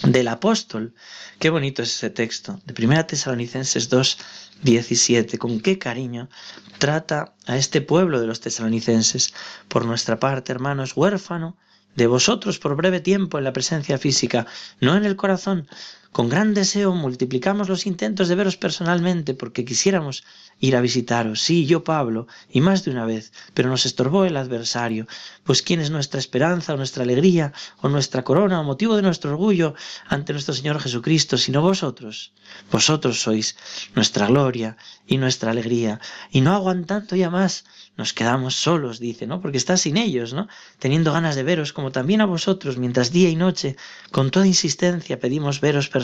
del 0.03 0.27
apóstol. 0.27 0.93
Qué 1.39 1.49
bonito 1.49 1.81
es 1.81 1.95
ese 1.95 2.09
texto 2.09 2.59
de 2.65 2.85
1 2.85 3.05
Tesalonicenses 3.05 3.89
2, 3.89 4.17
17. 4.63 5.37
Con 5.37 5.59
qué 5.59 5.77
cariño 5.77 6.29
trata 6.77 7.33
a 7.47 7.57
este 7.57 7.81
pueblo 7.81 8.19
de 8.19 8.27
los 8.27 8.41
tesalonicenses. 8.41 9.33
Por 9.67 9.85
nuestra 9.85 10.19
parte, 10.19 10.51
hermanos, 10.51 10.93
huérfano 10.95 11.57
de 11.95 12.07
vosotros 12.07 12.59
por 12.59 12.75
breve 12.75 12.99
tiempo 12.99 13.37
en 13.37 13.43
la 13.43 13.53
presencia 13.53 13.97
física, 13.97 14.47
no 14.79 14.95
en 14.95 15.05
el 15.05 15.15
corazón. 15.15 15.67
Con 16.11 16.27
gran 16.27 16.53
deseo 16.53 16.93
multiplicamos 16.93 17.69
los 17.69 17.85
intentos 17.85 18.27
de 18.27 18.35
veros 18.35 18.57
personalmente 18.57 19.33
porque 19.33 19.63
quisiéramos 19.63 20.25
ir 20.59 20.75
a 20.75 20.81
visitaros, 20.81 21.41
sí, 21.41 21.65
yo 21.65 21.85
Pablo, 21.85 22.27
y 22.49 22.59
más 22.59 22.83
de 22.83 22.91
una 22.91 23.05
vez, 23.05 23.31
pero 23.53 23.69
nos 23.69 23.85
estorbó 23.85 24.25
el 24.25 24.35
adversario, 24.35 25.07
pues 25.45 25.61
quién 25.61 25.79
es 25.79 25.89
nuestra 25.89 26.19
esperanza 26.19 26.73
o 26.73 26.77
nuestra 26.77 27.03
alegría 27.03 27.53
o 27.81 27.87
nuestra 27.87 28.23
corona 28.23 28.59
o 28.59 28.63
motivo 28.65 28.97
de 28.97 29.03
nuestro 29.03 29.31
orgullo 29.31 29.73
ante 30.05 30.33
nuestro 30.33 30.53
Señor 30.53 30.81
Jesucristo, 30.81 31.37
sino 31.37 31.61
vosotros. 31.61 32.33
Vosotros 32.69 33.21
sois 33.21 33.55
nuestra 33.95 34.27
gloria 34.27 34.75
y 35.07 35.17
nuestra 35.17 35.51
alegría, 35.51 36.01
y 36.29 36.41
no 36.41 36.53
aguantando 36.53 37.15
ya 37.15 37.29
más, 37.29 37.63
nos 37.97 38.13
quedamos 38.13 38.55
solos, 38.55 38.99
dice, 38.99 39.27
¿no? 39.27 39.41
Porque 39.41 39.57
está 39.57 39.77
sin 39.77 39.97
ellos, 39.97 40.33
¿no? 40.33 40.47
Teniendo 40.79 41.13
ganas 41.13 41.35
de 41.35 41.43
veros, 41.43 41.73
como 41.73 41.91
también 41.91 42.21
a 42.21 42.25
vosotros, 42.25 42.77
mientras 42.77 43.11
día 43.11 43.29
y 43.29 43.35
noche, 43.35 43.75
con 44.11 44.31
toda 44.31 44.47
insistencia, 44.47 45.19
pedimos 45.19 45.61
veros 45.61 45.87
personalmente, 45.87 46.00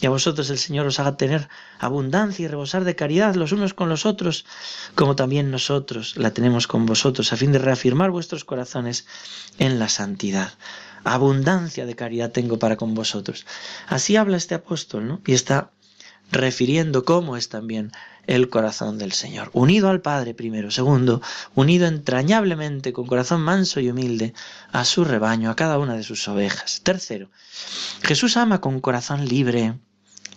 y 0.00 0.06
a 0.06 0.10
vosotros 0.10 0.50
el 0.50 0.58
Señor 0.58 0.86
os 0.86 1.00
haga 1.00 1.16
tener 1.16 1.48
abundancia 1.78 2.44
y 2.44 2.48
rebosar 2.48 2.84
de 2.84 2.94
caridad 2.94 3.34
los 3.34 3.52
unos 3.52 3.74
con 3.74 3.88
los 3.88 4.06
otros, 4.06 4.44
como 4.94 5.16
también 5.16 5.50
nosotros 5.50 6.16
la 6.16 6.32
tenemos 6.32 6.66
con 6.66 6.86
vosotros, 6.86 7.32
a 7.32 7.36
fin 7.36 7.52
de 7.52 7.58
reafirmar 7.58 8.10
vuestros 8.10 8.44
corazones 8.44 9.06
en 9.58 9.78
la 9.78 9.88
santidad. 9.88 10.52
Abundancia 11.04 11.86
de 11.86 11.94
caridad 11.94 12.32
tengo 12.32 12.58
para 12.58 12.76
con 12.76 12.94
vosotros. 12.94 13.46
Así 13.86 14.16
habla 14.16 14.36
este 14.36 14.54
apóstol, 14.54 15.06
¿no? 15.06 15.20
Y 15.26 15.34
está 15.34 15.70
refiriendo 16.30 17.04
cómo 17.04 17.36
es 17.36 17.48
también 17.48 17.92
el 18.26 18.50
corazón 18.50 18.98
del 18.98 19.12
Señor. 19.12 19.50
Unido 19.54 19.88
al 19.88 20.02
Padre 20.02 20.34
primero. 20.34 20.70
Segundo, 20.70 21.22
unido 21.54 21.86
entrañablemente 21.86 22.92
con 22.92 23.06
corazón 23.06 23.40
manso 23.40 23.80
y 23.80 23.88
humilde 23.90 24.34
a 24.70 24.84
su 24.84 25.04
rebaño, 25.04 25.50
a 25.50 25.56
cada 25.56 25.78
una 25.78 25.94
de 25.94 26.02
sus 26.02 26.28
ovejas. 26.28 26.82
Tercero, 26.82 27.30
Jesús 28.02 28.36
ama 28.36 28.60
con 28.60 28.80
corazón 28.80 29.26
libre. 29.26 29.78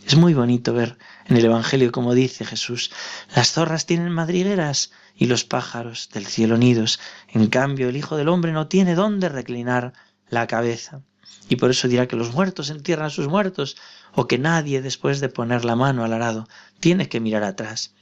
Es 0.08 0.16
muy 0.16 0.34
bonito 0.34 0.74
ver 0.74 0.98
en 1.28 1.38
el 1.38 1.46
Evangelio 1.46 1.92
como 1.92 2.16
dice 2.16 2.46
Jesús, 2.46 2.92
las 3.36 3.52
zorras 3.52 3.86
tienen 3.86 4.10
madrigueras 4.10 4.92
y 5.16 5.28
los 5.28 5.44
pájaros 5.44 6.10
del 6.14 6.26
cielo 6.26 6.58
nidos, 6.58 7.00
en 7.28 7.48
cambio 7.48 7.90
el 7.90 7.98
Hijo 7.98 8.18
del 8.18 8.30
Hombre 8.30 8.52
no 8.52 8.68
tiene 8.68 8.96
dónde 8.96 9.30
reclinar 9.30 9.94
la 10.30 10.48
cabeza. 10.48 11.04
Y 11.50 11.58
por 11.58 11.70
eso 11.70 11.88
dirá 11.88 12.08
que 12.08 12.16
los 12.16 12.34
muertos 12.34 12.70
entierran 12.70 13.08
a 13.08 13.10
sus 13.10 13.28
muertos, 13.28 13.78
o 14.14 14.28
que 14.28 14.38
nadie, 14.38 14.82
después 14.82 15.20
de 15.20 15.30
poner 15.30 15.66
la 15.66 15.76
mano 15.76 16.04
al 16.04 16.14
arado, 16.14 16.48
tiene 16.80 17.10
que 17.10 17.20
mirar 17.20 17.44
atrás. 17.44 17.94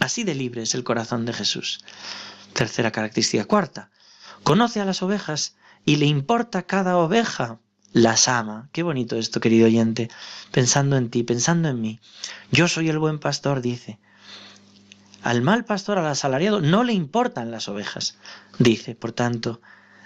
Así 0.00 0.24
de 0.24 0.34
libre 0.34 0.62
es 0.62 0.74
el 0.74 0.84
corazón 0.84 1.24
de 1.24 1.32
Jesús. 1.32 1.80
Tercera 2.52 2.90
característica. 2.90 3.44
Cuarta, 3.44 3.90
conoce 4.42 4.80
a 4.80 4.84
las 4.84 5.02
ovejas 5.02 5.56
y 5.84 5.96
le 5.96 6.06
importa 6.06 6.62
cada 6.64 6.96
oveja 6.98 7.60
las 7.92 8.28
ama. 8.28 8.68
Qué 8.72 8.82
bonito 8.82 9.16
esto, 9.16 9.40
querido 9.40 9.66
oyente, 9.66 10.10
pensando 10.50 10.96
en 10.96 11.08
ti, 11.08 11.22
pensando 11.22 11.68
en 11.68 11.80
mí. 11.80 12.00
Yo 12.50 12.68
soy 12.68 12.90
el 12.90 12.98
buen 12.98 13.18
pastor, 13.18 13.62
dice. 13.62 13.98
Al 15.22 15.40
mal 15.42 15.64
pastor, 15.64 15.98
al 15.98 16.06
asalariado, 16.06 16.60
no 16.60 16.84
le 16.84 16.92
importan 16.92 17.50
las 17.50 17.68
ovejas, 17.68 18.18
dice. 18.58 18.94
Por 18.94 19.12
tanto, 19.12 19.60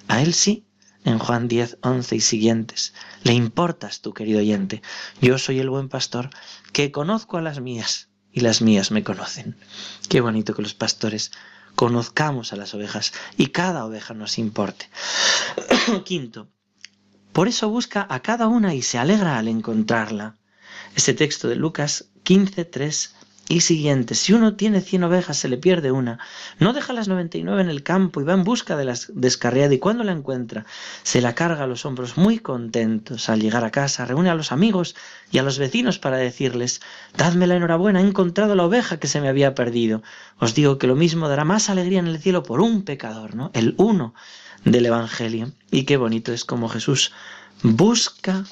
a 0.07 0.23
él 0.23 0.35
sí, 0.35 0.65
en 1.05 1.19
Juan 1.19 1.49
10, 1.49 1.79
11 1.83 2.17
y 2.17 2.21
siguientes. 2.21 2.95
Le 3.23 3.33
importas 3.33 4.01
tú, 4.01 4.13
querido 4.13 4.41
oyente. 4.41 4.83
Yo 5.21 5.39
soy 5.39 5.59
el 5.59 5.71
buen 5.71 5.89
pastor 5.89 6.31
que 6.73 6.93
conozco 6.93 7.37
a 7.37 7.43
las 7.43 7.61
mías 7.61 8.09
y 8.33 8.41
las 8.41 8.63
mías 8.63 8.91
me 8.91 9.03
conocen. 9.03 9.57
Qué 10.09 10.21
bonito 10.21 10.55
que 10.55 10.63
los 10.63 10.75
pastores 10.75 11.33
conozcamos 11.75 12.53
a 12.53 12.57
las 12.57 12.75
ovejas 12.75 13.13
y 13.37 13.49
cada 13.49 13.85
oveja 13.85 14.15
nos 14.15 14.39
importe. 14.39 14.89
Quinto, 16.05 16.49
por 17.33 17.49
eso 17.49 17.69
busca 17.69 18.07
a 18.09 18.21
cada 18.21 18.49
una 18.49 18.75
y 18.75 18.83
se 18.83 18.99
alegra 18.99 19.39
al 19.39 19.49
encontrarla. 19.49 20.37
Este 20.97 21.15
texto 21.15 21.49
de 21.49 21.57
Lucas 21.57 22.07
15, 22.25 22.65
3 22.65 23.15
y 23.51 23.63
siguiente. 23.63 24.15
Si 24.15 24.33
uno 24.33 24.55
tiene 24.55 24.81
cien 24.81 25.03
ovejas, 25.03 25.37
se 25.37 25.49
le 25.49 25.59
pierde 25.59 25.91
una. 25.91 26.21
No 26.61 26.73
deja 26.73 26.93
las 26.93 27.09
noventa 27.09 27.37
y 27.37 27.43
nueve 27.43 27.63
en 27.63 27.69
el 27.69 27.83
campo 27.83 28.21
y 28.21 28.25
va 28.25 28.33
en 28.33 28.45
busca 28.45 28.77
de 28.77 28.85
las 28.85 29.11
descarriadas 29.13 29.73
y 29.73 29.81
cuando 29.81 30.05
la 30.05 30.13
encuentra, 30.13 30.65
se 31.03 31.21
la 31.21 31.35
carga 31.35 31.65
a 31.65 31.67
los 31.67 31.85
hombros 31.85 32.17
muy 32.17 32.39
contentos. 32.39 33.29
Al 33.29 33.41
llegar 33.41 33.65
a 33.65 33.73
casa, 33.73 34.05
reúne 34.07 34.31
a 34.31 34.37
los 34.37 34.53
amigos 34.53 34.95
y 35.33 35.39
a 35.39 35.43
los 35.43 35.59
vecinos 35.59 35.99
para 35.99 36.17
decirles, 36.17 36.81
dadme 37.17 37.49
la 37.49 37.57
enhorabuena, 37.57 38.01
he 38.01 38.07
encontrado 38.07 38.55
la 38.55 38.65
oveja 38.65 39.01
que 39.01 39.09
se 39.09 39.21
me 39.21 39.29
había 39.29 39.57
perdido. 39.57 40.05
Os 40.39 40.55
digo 40.55 40.79
que 40.79 40.87
lo 40.87 40.95
mismo 40.95 41.29
dará 41.29 41.45
más 41.45 41.71
alegría 41.71 41.99
en 41.99 42.07
el 42.07 42.21
cielo 42.21 42.45
por 42.45 42.61
un 42.61 42.85
pecador, 42.85 43.35
¿no? 43.35 43.51
El 43.53 43.75
uno 43.79 44.15
del 44.65 44.87
Evangelio. 44.87 45.51
Y 45.73 45.87
qué 45.87 45.97
bonito 45.97 46.33
es 46.33 46.45
como 46.45 46.69
Jesús 46.69 47.11
busca, 47.65 48.45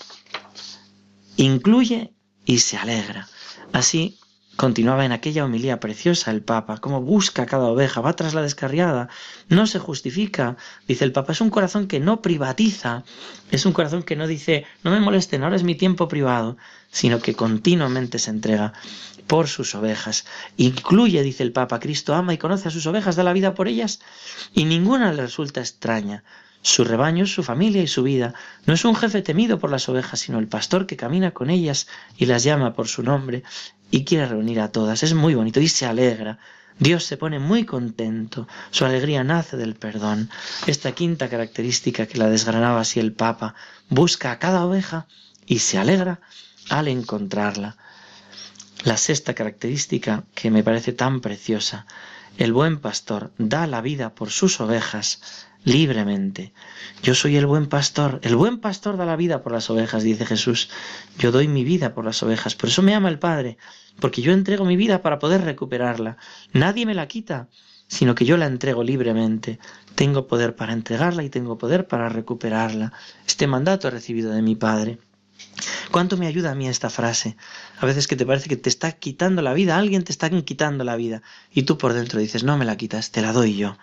incluye 1.37 2.12
y 2.45 2.59
se 2.59 2.76
alegra. 2.76 3.28
Así 3.73 4.19
Continuaba 4.59 5.05
en 5.05 5.12
aquella 5.12 5.45
homilía 5.45 5.79
preciosa 5.79 6.33
el 6.33 6.43
Papa, 6.43 6.79
cómo 6.79 7.00
busca 7.00 7.47
cada 7.47 7.67
oveja, 7.67 8.00
va 8.00 8.15
tras 8.15 8.35
la 8.35 8.43
descarriada, 8.43 9.09
no 9.49 9.69
se 9.69 9.79
justifica, 9.79 10.57
dice 10.88 11.05
el 11.05 11.12
Papa, 11.12 11.31
es 11.31 11.41
un 11.41 11.50
corazón 11.50 11.87
que 11.87 12.00
no 12.00 12.23
privatiza, 12.23 13.05
es 13.53 13.67
un 13.67 13.73
corazón 13.73 14.03
que 14.03 14.17
no 14.17 14.27
dice, 14.27 14.67
no 14.83 14.91
me 14.91 14.99
molesten, 14.99 15.45
ahora 15.45 15.55
es 15.55 15.62
mi 15.62 15.77
tiempo 15.77 16.09
privado, 16.09 16.57
sino 16.91 17.21
que 17.21 17.35
continuamente 17.35 18.19
se 18.19 18.31
entrega 18.31 18.73
por 19.29 19.47
sus 19.47 19.77
ovejas. 19.77 20.27
Incluye, 20.57 21.23
dice 21.23 21.45
el 21.45 21.53
Papa, 21.53 21.79
Cristo 21.79 22.12
ama 22.17 22.35
y 22.35 22.38
conoce 22.38 22.67
a 22.67 22.73
sus 22.73 22.85
ovejas, 22.88 23.15
da 23.15 23.23
la 23.23 23.35
vida 23.35 23.55
por 23.55 23.69
ellas, 23.69 24.00
y 24.55 24.65
ninguna 24.65 25.12
le 25.12 25.23
resulta 25.23 25.61
extraña. 25.61 26.25
Su 26.62 26.85
rebaño 26.85 27.27
su 27.27 27.43
familia 27.43 27.83
y 27.83 27.87
su 27.87 28.03
vida. 28.03 28.35
No 28.67 28.75
es 28.75 28.85
un 28.85 28.97
jefe 28.97 29.23
temido 29.23 29.59
por 29.59 29.71
las 29.71 29.88
ovejas, 29.88 30.21
sino 30.21 30.38
el 30.38 30.49
pastor 30.49 30.87
que 30.87 30.97
camina 30.97 31.31
con 31.31 31.50
ellas 31.50 31.87
y 32.17 32.27
las 32.27 32.43
llama 32.43 32.75
por 32.75 32.88
su 32.88 33.03
nombre 33.03 33.43
y 33.91 34.05
quiere 34.05 34.27
reunir 34.27 34.61
a 34.61 34.73
todas. 34.73 35.03
Es 35.03 35.15
muy 35.15 35.35
bonito 35.35 35.61
y 35.61 35.69
se 35.69 35.87
alegra. 35.87 36.38
Dios 36.79 37.05
se 37.05 37.17
pone 37.17 37.38
muy 37.38 37.65
contento. 37.65 38.47
Su 38.71 38.85
alegría 38.85 39.25
nace 39.25 39.57
del 39.57 39.75
perdón. 39.75 40.31
Esta 40.67 40.93
quinta 40.93 41.29
característica 41.29 42.07
que 42.07 42.19
la 42.19 42.29
desgranaba 42.29 42.81
así 42.81 43.00
el 43.00 43.12
Papa, 43.12 43.55
busca 43.88 44.31
a 44.31 44.38
cada 44.38 44.65
oveja 44.65 45.07
y 45.47 45.59
se 45.59 45.79
alegra 45.79 46.21
al 46.69 46.88
encontrarla. 46.88 47.77
La 48.85 48.97
sexta 48.97 49.35
característica 49.35 50.23
que 50.35 50.53
me 50.53 50.62
parece 50.62 50.93
tan 50.93 51.21
preciosa, 51.21 51.87
el 52.38 52.52
buen 52.52 52.78
pastor 52.78 53.33
da 53.37 53.66
la 53.66 53.80
vida 53.80 54.14
por 54.14 54.30
sus 54.30 54.61
ovejas 54.61 55.21
libremente. 55.64 56.52
Yo 57.02 57.16
soy 57.16 57.37
el 57.37 57.47
buen 57.47 57.66
pastor. 57.66 58.21
El 58.23 58.37
buen 58.37 58.59
pastor 58.59 58.97
da 58.97 59.04
la 59.04 59.16
vida 59.16 59.42
por 59.42 59.50
las 59.50 59.68
ovejas, 59.71 60.04
dice 60.04 60.25
Jesús. 60.25 60.71
Yo 61.18 61.33
doy 61.33 61.49
mi 61.49 61.64
vida 61.64 61.95
por 61.95 62.04
las 62.04 62.23
ovejas. 62.23 62.54
Por 62.54 62.68
eso 62.68 62.80
me 62.80 62.95
ama 62.95 63.09
el 63.09 63.18
Padre, 63.18 63.59
porque 63.99 64.23
yo 64.23 64.33
entrego 64.33 64.64
mi 64.64 64.76
vida 64.76 65.02
para 65.02 65.18
poder 65.18 65.42
recuperarla. 65.42 66.16
Nadie 66.52 66.87
me 66.87 66.95
la 66.95 67.09
quita, 67.09 67.49
sino 67.88 68.14
que 68.14 68.25
yo 68.25 68.37
la 68.37 68.47
entrego 68.47 68.85
libremente. 68.85 69.59
Tengo 69.97 70.28
poder 70.28 70.54
para 70.54 70.73
entregarla 70.73 71.25
y 71.25 71.30
tengo 71.30 71.59
poder 71.59 71.88
para 71.88 72.09
recuperarla. 72.09 72.92
Este 73.26 73.49
mandato 73.49 73.88
he 73.88 73.90
recibido 73.90 74.30
de 74.30 74.42
mi 74.42 74.54
Padre. 74.54 75.00
¿Cuánto 75.90 76.16
me 76.16 76.26
ayuda 76.26 76.50
a 76.50 76.54
mí 76.54 76.68
esta 76.68 76.90
frase? 76.90 77.37
A 77.80 77.87
veces 77.87 78.07
que 78.07 78.16
te 78.16 78.26
parece 78.26 78.49
que 78.49 78.57
te 78.57 78.68
está 78.68 78.92
quitando 78.92 79.40
la 79.40 79.54
vida, 79.54 79.76
alguien 79.76 80.04
te 80.04 80.12
está 80.12 80.28
quitando 80.30 80.85
la 80.85 80.97
vida, 80.97 81.23
y 81.52 81.62
tú 81.62 81.78
por 81.78 81.95
dentro 81.95 82.21
dices, 82.21 82.45
no 82.45 82.59
me 82.59 82.64
la 82.64 82.76
quitas, 82.76 83.11
te 83.11 83.23
la 83.23 83.33
doy 83.33 83.57
yo. 83.57 83.78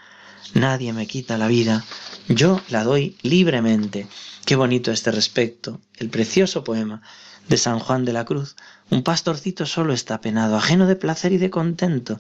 Nadie 0.53 0.93
me 0.93 1.07
quita 1.07 1.38
la 1.38 1.47
vida, 1.47 1.83
yo 2.27 2.62
la 2.69 2.83
doy 2.83 3.17
libremente. 3.24 4.07
Qué 4.45 4.55
bonito 4.55 4.91
este 4.91 5.12
respecto, 5.12 5.81
el 5.97 6.09
precioso 6.09 6.63
poema 6.63 7.01
de 7.47 7.57
San 7.57 7.79
Juan 7.79 8.05
de 8.05 8.13
la 8.13 8.25
Cruz. 8.25 8.55
Un 8.91 9.01
pastorcito 9.01 9.65
solo 9.65 9.93
está 9.93 10.21
penado, 10.21 10.57
ajeno 10.57 10.85
de 10.85 10.95
placer 10.95 11.31
y 11.31 11.39
de 11.39 11.50
contento, 11.50 12.19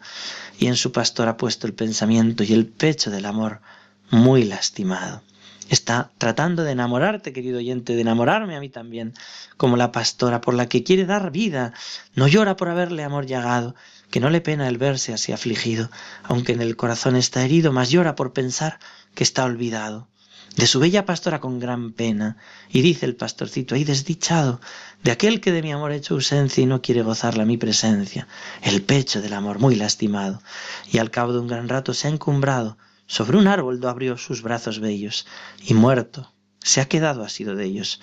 y 0.59 0.67
en 0.67 0.75
su 0.75 0.91
pastor 0.91 1.27
ha 1.27 1.37
puesto 1.37 1.67
el 1.67 1.73
pensamiento 1.73 2.43
y 2.43 2.53
el 2.53 2.65
pecho 2.65 3.11
del 3.11 3.25
amor 3.25 3.61
muy 4.09 4.43
lastimado. 4.43 5.21
Está 5.69 6.11
tratando 6.19 6.63
de 6.63 6.71
enamorarte, 6.71 7.33
querido 7.33 7.57
oyente, 7.57 7.95
de 7.95 8.01
enamorarme 8.01 8.55
a 8.55 8.59
mí 8.59 8.69
también, 8.69 9.13
como 9.57 9.77
la 9.77 9.91
pastora 9.91 10.39
por 10.39 10.53
la 10.53 10.67
que 10.67 10.83
quiere 10.83 11.05
dar 11.05 11.31
vida. 11.31 11.73
No 12.13 12.27
llora 12.27 12.55
por 12.55 12.69
haberle 12.69 13.03
amor 13.03 13.25
llegado, 13.25 13.75
que 14.11 14.19
no 14.19 14.29
le 14.29 14.41
pena 14.41 14.67
el 14.67 14.77
verse 14.77 15.13
así 15.13 15.31
afligido, 15.31 15.89
aunque 16.23 16.51
en 16.51 16.61
el 16.61 16.75
corazón 16.75 17.15
está 17.15 17.43
herido, 17.43 17.71
mas 17.71 17.89
llora 17.89 18.15
por 18.15 18.31
pensar 18.31 18.79
que 19.15 19.23
está 19.23 19.43
olvidado. 19.43 20.07
De 20.55 20.67
su 20.67 20.79
bella 20.79 21.05
pastora 21.05 21.41
con 21.41 21.59
gran 21.59 21.91
pena, 21.91 22.37
y 22.69 22.81
dice 22.81 23.05
el 23.05 23.15
pastorcito 23.15 23.75
ahí 23.75 23.83
desdichado, 23.83 24.61
de 25.03 25.11
aquel 25.11 25.41
que 25.41 25.51
de 25.51 25.61
mi 25.61 25.73
amor 25.73 25.91
hecho 25.91 26.13
ausencia 26.13 26.63
y 26.63 26.65
no 26.65 26.81
quiere 26.81 27.01
gozarla 27.01 27.43
mi 27.43 27.57
presencia, 27.57 28.27
el 28.61 28.81
pecho 28.83 29.21
del 29.21 29.33
amor 29.33 29.59
muy 29.59 29.75
lastimado, 29.75 30.41
y 30.89 30.99
al 30.99 31.11
cabo 31.11 31.33
de 31.33 31.39
un 31.39 31.47
gran 31.47 31.67
rato 31.67 31.93
se 31.93 32.07
ha 32.07 32.11
encumbrado, 32.11 32.77
sobre 33.07 33.37
un 33.37 33.47
árbol 33.47 33.79
abrió 33.85 34.17
sus 34.17 34.41
brazos 34.41 34.79
bellos, 34.79 35.25
y 35.65 35.73
muerto 35.73 36.33
se 36.61 36.81
ha 36.81 36.87
quedado 36.87 37.23
asido 37.23 37.55
de 37.55 37.65
ellos, 37.65 37.99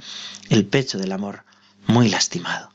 el 0.49 0.67
pecho 0.67 0.99
del 0.99 1.12
amor 1.12 1.45
muy 1.87 2.09
lastimado. 2.09 2.71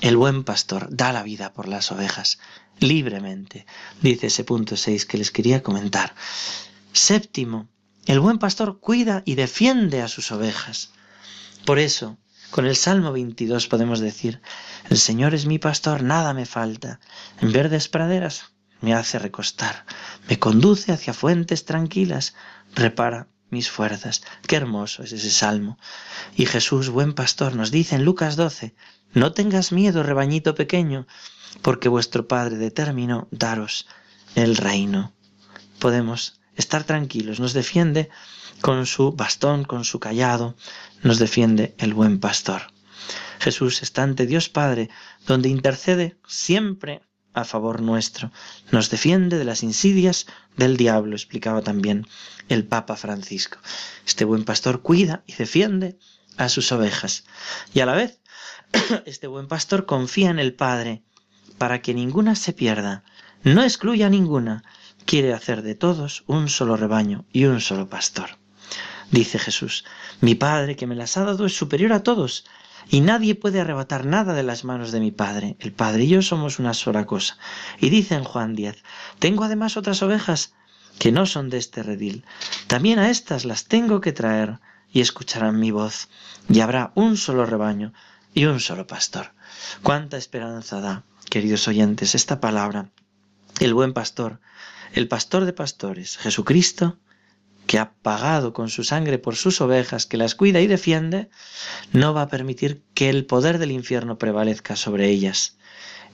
El 0.00 0.16
buen 0.16 0.44
pastor 0.44 0.86
da 0.90 1.12
la 1.12 1.24
vida 1.24 1.52
por 1.52 1.66
las 1.66 1.90
ovejas, 1.90 2.38
libremente, 2.78 3.66
dice 4.00 4.28
ese 4.28 4.44
punto 4.44 4.76
6 4.76 5.06
que 5.06 5.18
les 5.18 5.32
quería 5.32 5.62
comentar. 5.62 6.14
Séptimo, 6.92 7.68
el 8.06 8.20
buen 8.20 8.38
pastor 8.38 8.78
cuida 8.78 9.22
y 9.24 9.34
defiende 9.34 10.02
a 10.02 10.08
sus 10.08 10.30
ovejas. 10.30 10.92
Por 11.64 11.80
eso, 11.80 12.16
con 12.50 12.64
el 12.64 12.76
Salmo 12.76 13.12
22 13.12 13.66
podemos 13.66 13.98
decir, 13.98 14.40
el 14.88 14.98
Señor 14.98 15.34
es 15.34 15.46
mi 15.46 15.58
pastor, 15.58 16.02
nada 16.02 16.32
me 16.32 16.46
falta. 16.46 17.00
En 17.40 17.52
verdes 17.52 17.88
praderas 17.88 18.52
me 18.80 18.94
hace 18.94 19.18
recostar, 19.18 19.84
me 20.28 20.38
conduce 20.38 20.92
hacia 20.92 21.12
fuentes 21.12 21.64
tranquilas, 21.64 22.34
repara 22.74 23.28
mis 23.50 23.70
fuerzas. 23.70 24.22
Qué 24.46 24.56
hermoso 24.56 25.02
es 25.02 25.12
ese 25.12 25.30
salmo. 25.30 25.78
Y 26.36 26.46
Jesús, 26.46 26.90
buen 26.90 27.14
pastor, 27.14 27.54
nos 27.54 27.70
dice 27.70 27.96
en 27.96 28.04
Lucas 28.04 28.36
12, 28.36 28.74
no 29.14 29.32
tengas 29.32 29.72
miedo, 29.72 30.02
rebañito 30.02 30.54
pequeño, 30.54 31.06
porque 31.62 31.88
vuestro 31.88 32.28
Padre 32.28 32.56
determinó 32.56 33.28
daros 33.30 33.86
el 34.34 34.56
reino. 34.56 35.12
Podemos 35.78 36.40
estar 36.56 36.84
tranquilos, 36.84 37.40
nos 37.40 37.52
defiende 37.52 38.10
con 38.60 38.86
su 38.86 39.12
bastón, 39.12 39.64
con 39.64 39.84
su 39.84 40.00
callado, 40.00 40.56
nos 41.02 41.18
defiende 41.18 41.74
el 41.78 41.94
buen 41.94 42.20
pastor. 42.20 42.62
Jesús 43.38 43.82
está 43.82 44.02
ante 44.02 44.26
Dios 44.26 44.48
Padre, 44.48 44.90
donde 45.26 45.48
intercede 45.48 46.18
siempre 46.26 47.02
a 47.34 47.44
favor 47.44 47.80
nuestro, 47.82 48.32
nos 48.70 48.90
defiende 48.90 49.38
de 49.38 49.44
las 49.44 49.62
insidias 49.62 50.26
del 50.56 50.76
diablo, 50.76 51.14
explicaba 51.14 51.62
también 51.62 52.06
el 52.48 52.66
Papa 52.66 52.96
Francisco. 52.96 53.58
Este 54.06 54.24
buen 54.24 54.44
pastor 54.44 54.82
cuida 54.82 55.22
y 55.26 55.34
defiende 55.34 55.98
a 56.36 56.48
sus 56.48 56.72
ovejas 56.72 57.24
y 57.74 57.80
a 57.80 57.86
la 57.86 57.94
vez 57.94 58.20
este 59.06 59.26
buen 59.26 59.48
pastor 59.48 59.86
confía 59.86 60.30
en 60.30 60.38
el 60.38 60.54
Padre 60.54 61.02
para 61.58 61.82
que 61.82 61.94
ninguna 61.94 62.34
se 62.36 62.52
pierda, 62.52 63.04
no 63.42 63.62
excluya 63.62 64.06
a 64.06 64.10
ninguna, 64.10 64.64
quiere 65.04 65.32
hacer 65.32 65.62
de 65.62 65.74
todos 65.74 66.24
un 66.26 66.48
solo 66.48 66.76
rebaño 66.76 67.24
y 67.32 67.44
un 67.44 67.60
solo 67.60 67.88
pastor. 67.88 68.38
Dice 69.10 69.38
Jesús, 69.38 69.84
mi 70.20 70.34
Padre 70.34 70.76
que 70.76 70.86
me 70.86 70.94
las 70.94 71.16
ha 71.16 71.24
dado 71.24 71.46
es 71.46 71.56
superior 71.56 71.92
a 71.92 72.02
todos, 72.02 72.44
y 72.90 73.00
nadie 73.00 73.34
puede 73.34 73.60
arrebatar 73.60 74.06
nada 74.06 74.34
de 74.34 74.42
las 74.42 74.64
manos 74.64 74.92
de 74.92 75.00
mi 75.00 75.10
Padre. 75.10 75.56
El 75.60 75.72
Padre 75.72 76.04
y 76.04 76.08
yo 76.08 76.22
somos 76.22 76.58
una 76.58 76.74
sola 76.74 77.06
cosa. 77.06 77.36
Y 77.80 77.90
dice 77.90 78.14
en 78.14 78.24
Juan 78.24 78.54
10, 78.54 78.82
tengo 79.18 79.44
además 79.44 79.76
otras 79.76 80.02
ovejas 80.02 80.54
que 80.98 81.12
no 81.12 81.26
son 81.26 81.50
de 81.50 81.58
este 81.58 81.82
redil. 81.82 82.24
También 82.66 82.98
a 82.98 83.10
estas 83.10 83.44
las 83.44 83.64
tengo 83.66 84.00
que 84.00 84.12
traer 84.12 84.58
y 84.92 85.00
escucharán 85.00 85.60
mi 85.60 85.70
voz. 85.70 86.08
Y 86.48 86.60
habrá 86.60 86.92
un 86.94 87.16
solo 87.16 87.44
rebaño 87.44 87.92
y 88.34 88.46
un 88.46 88.60
solo 88.60 88.86
pastor. 88.86 89.32
Cuánta 89.82 90.16
esperanza 90.16 90.80
da, 90.80 91.04
queridos 91.30 91.68
oyentes, 91.68 92.14
esta 92.14 92.40
palabra. 92.40 92.90
El 93.60 93.74
buen 93.74 93.92
pastor, 93.92 94.40
el 94.92 95.08
pastor 95.08 95.44
de 95.44 95.52
pastores, 95.52 96.16
Jesucristo, 96.16 96.96
que 97.68 97.78
ha 97.78 97.92
pagado 97.92 98.54
con 98.54 98.70
su 98.70 98.82
sangre 98.82 99.18
por 99.18 99.36
sus 99.36 99.60
ovejas, 99.60 100.06
que 100.06 100.16
las 100.16 100.34
cuida 100.34 100.62
y 100.62 100.66
defiende, 100.66 101.28
no 101.92 102.14
va 102.14 102.22
a 102.22 102.28
permitir 102.28 102.82
que 102.94 103.10
el 103.10 103.26
poder 103.26 103.58
del 103.58 103.72
infierno 103.72 104.16
prevalezca 104.16 104.74
sobre 104.74 105.10
ellas. 105.10 105.58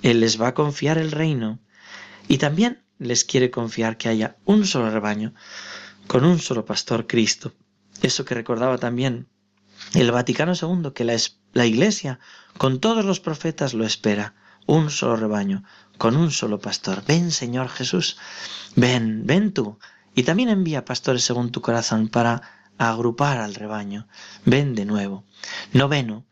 Él 0.03 0.19
les 0.19 0.39
va 0.39 0.49
a 0.49 0.55
confiar 0.55 0.99
el 0.99 1.13
reino 1.13 1.61
y 2.27 2.39
también 2.39 2.83
les 2.99 3.25
quiere 3.25 3.53
confiar 3.53 3.97
que 3.97 4.09
haya 4.09 4.37
un 4.45 4.67
solo 4.67 4.91
rebaño, 4.91 5.33
con 6.09 6.25
un 6.25 6.41
solo 6.41 6.65
pastor 6.65 7.07
Cristo. 7.07 7.53
Eso 8.03 8.25
que 8.25 8.35
recordaba 8.35 8.79
también 8.79 9.29
el 9.95 10.11
Vaticano 10.11 10.55
II, 10.61 10.91
que 10.93 11.05
la, 11.05 11.17
la 11.53 11.67
Iglesia, 11.67 12.19
con 12.59 12.81
todos 12.81 13.05
los 13.05 13.21
profetas, 13.21 13.75
lo 13.75 13.87
espera. 13.87 14.35
Un 14.67 14.91
solo 14.91 15.15
rebaño, 15.15 15.63
con 15.99 16.17
un 16.17 16.33
solo 16.33 16.59
pastor. 16.59 17.05
Ven, 17.07 17.31
Señor 17.31 17.69
Jesús, 17.69 18.17
ven, 18.75 19.27
ven 19.27 19.53
tú, 19.53 19.79
y 20.15 20.23
también 20.23 20.49
envía 20.49 20.85
pastores 20.85 21.25
según 21.25 21.51
tu 21.51 21.61
corazón 21.61 22.09
para 22.09 22.43
agrupar 22.79 23.39
al 23.39 23.55
rebaño. 23.55 24.07
Ven 24.45 24.75
de 24.75 24.85
nuevo. 24.85 25.25
Noveno. 25.73 26.25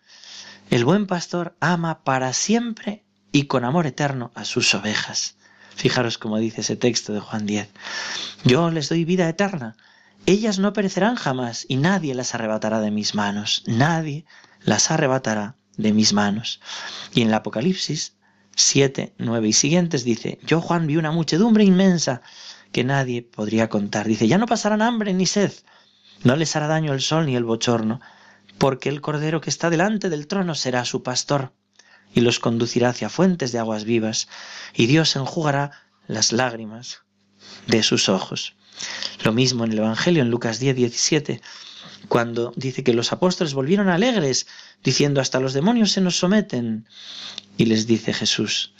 El 0.71 0.85
buen 0.85 1.07
pastor 1.07 1.57
ama 1.61 2.03
para 2.05 2.33
siempre 2.33 3.05
y 3.33 3.45
con 3.45 3.65
amor 3.65 3.87
eterno 3.87 4.31
a 4.35 4.45
sus 4.45 4.75
ovejas. 4.75 5.37
Fijaros 5.75 6.19
como 6.19 6.39
dice 6.39 6.61
ese 6.61 6.77
texto 6.77 7.13
de 7.13 7.21
Juan 7.21 7.47
10. 7.47 7.69
Yo 8.45 8.71
les 8.71 8.89
doy 8.89 9.05
vida 9.05 9.29
eterna. 9.29 9.77
Ellas 10.27 10.59
no 10.59 10.73
perecerán 10.73 11.17
jamás 11.17 11.67
y 11.69 11.77
nadie 11.77 12.15
las 12.15 12.35
arrebatará 12.35 12.81
de 12.81 12.91
mis 12.91 13.15
manos. 13.15 13.65
Nadie 13.67 14.25
las 14.61 14.91
arrebatará 14.91 15.57
de 15.77 15.93
mis 15.93 16.13
manos. 16.13 16.61
Y 17.13 17.23
en 17.23 17.29
el 17.29 17.35
Apocalipsis 17.35 18.15
7, 18.55 19.15
9 19.19 19.49
y 19.49 19.53
siguientes 19.53 20.05
dice, 20.05 20.39
yo 20.47 20.61
Juan 20.61 20.87
vi 20.87 20.97
una 20.97 21.11
muchedumbre 21.11 21.65
inmensa 21.65 22.23
que 22.73 22.85
nadie 22.85 23.23
podría 23.23 23.69
contar. 23.69 24.07
Dice, 24.07 24.27
ya 24.27 24.39
no 24.39 24.47
pasarán 24.47 24.83
hambre 24.83 25.13
ni 25.15 25.27
sed, 25.27 25.53
no 26.25 26.37
les 26.37 26.57
hará 26.57 26.67
daño 26.67 26.93
el 26.93 27.01
sol 27.01 27.27
ni 27.27 27.37
el 27.37 27.45
bochorno, 27.45 28.01
porque 28.59 28.89
el 28.89 29.01
Cordero 29.01 29.41
que 29.41 29.51
está 29.51 29.71
delante 29.71 30.09
del 30.09 30.27
trono 30.27 30.55
será 30.55 30.85
su 30.85 31.03
pastor, 31.03 31.53
y 32.15 32.21
los 32.21 32.39
conducirá 32.39 32.91
hacia 32.91 33.09
fuentes 33.09 33.53
de 33.53 33.59
aguas 33.59 33.85
vivas, 33.85 34.29
y 34.75 34.87
Dios 34.87 35.17
enjugará 35.17 35.71
las 36.07 36.33
lágrimas 36.33 37.03
de 37.67 37.83
sus 37.83 38.09
ojos. 38.09 38.55
Lo 39.23 39.33
mismo 39.33 39.65
en 39.65 39.73
el 39.73 39.79
Evangelio, 39.79 40.23
en 40.23 40.31
Lucas 40.31 40.59
10, 40.59 40.77
17, 40.77 41.41
cuando 42.09 42.53
dice 42.57 42.83
que 42.83 42.95
los 42.95 43.13
apóstoles 43.13 43.55
volvieron 43.55 43.89
alegres, 43.89 44.47
diciendo, 44.83 45.21
hasta 45.21 45.41
los 45.41 45.53
demonios 45.53 45.93
se 45.93 46.01
nos 46.01 46.19
someten. 46.19 46.87
Y 47.57 47.67
les 47.67 47.87
dice 47.87 48.13
Jesús, 48.13 48.73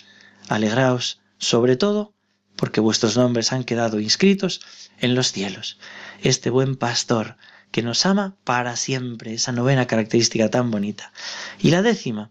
alegraos 0.49 1.21
sobre 1.39 1.77
todo 1.77 2.15
porque 2.57 2.81
vuestros 2.81 3.17
nombres 3.17 3.53
han 3.53 3.65
quedado 3.65 4.01
inscritos 4.01 4.61
en 4.99 5.15
los 5.15 5.33
cielos. 5.33 5.79
Este 6.23 6.51
buen 6.51 6.77
pastor 6.77 7.37
que 7.71 7.83
nos 7.83 8.07
ama 8.07 8.37
para 8.45 8.77
siempre, 8.77 9.35
esa 9.35 9.53
novena 9.53 9.87
característica 9.87 10.51
tan 10.51 10.71
bonita. 10.71 11.13
Y 11.59 11.71
la 11.71 11.83
décima, 11.83 12.31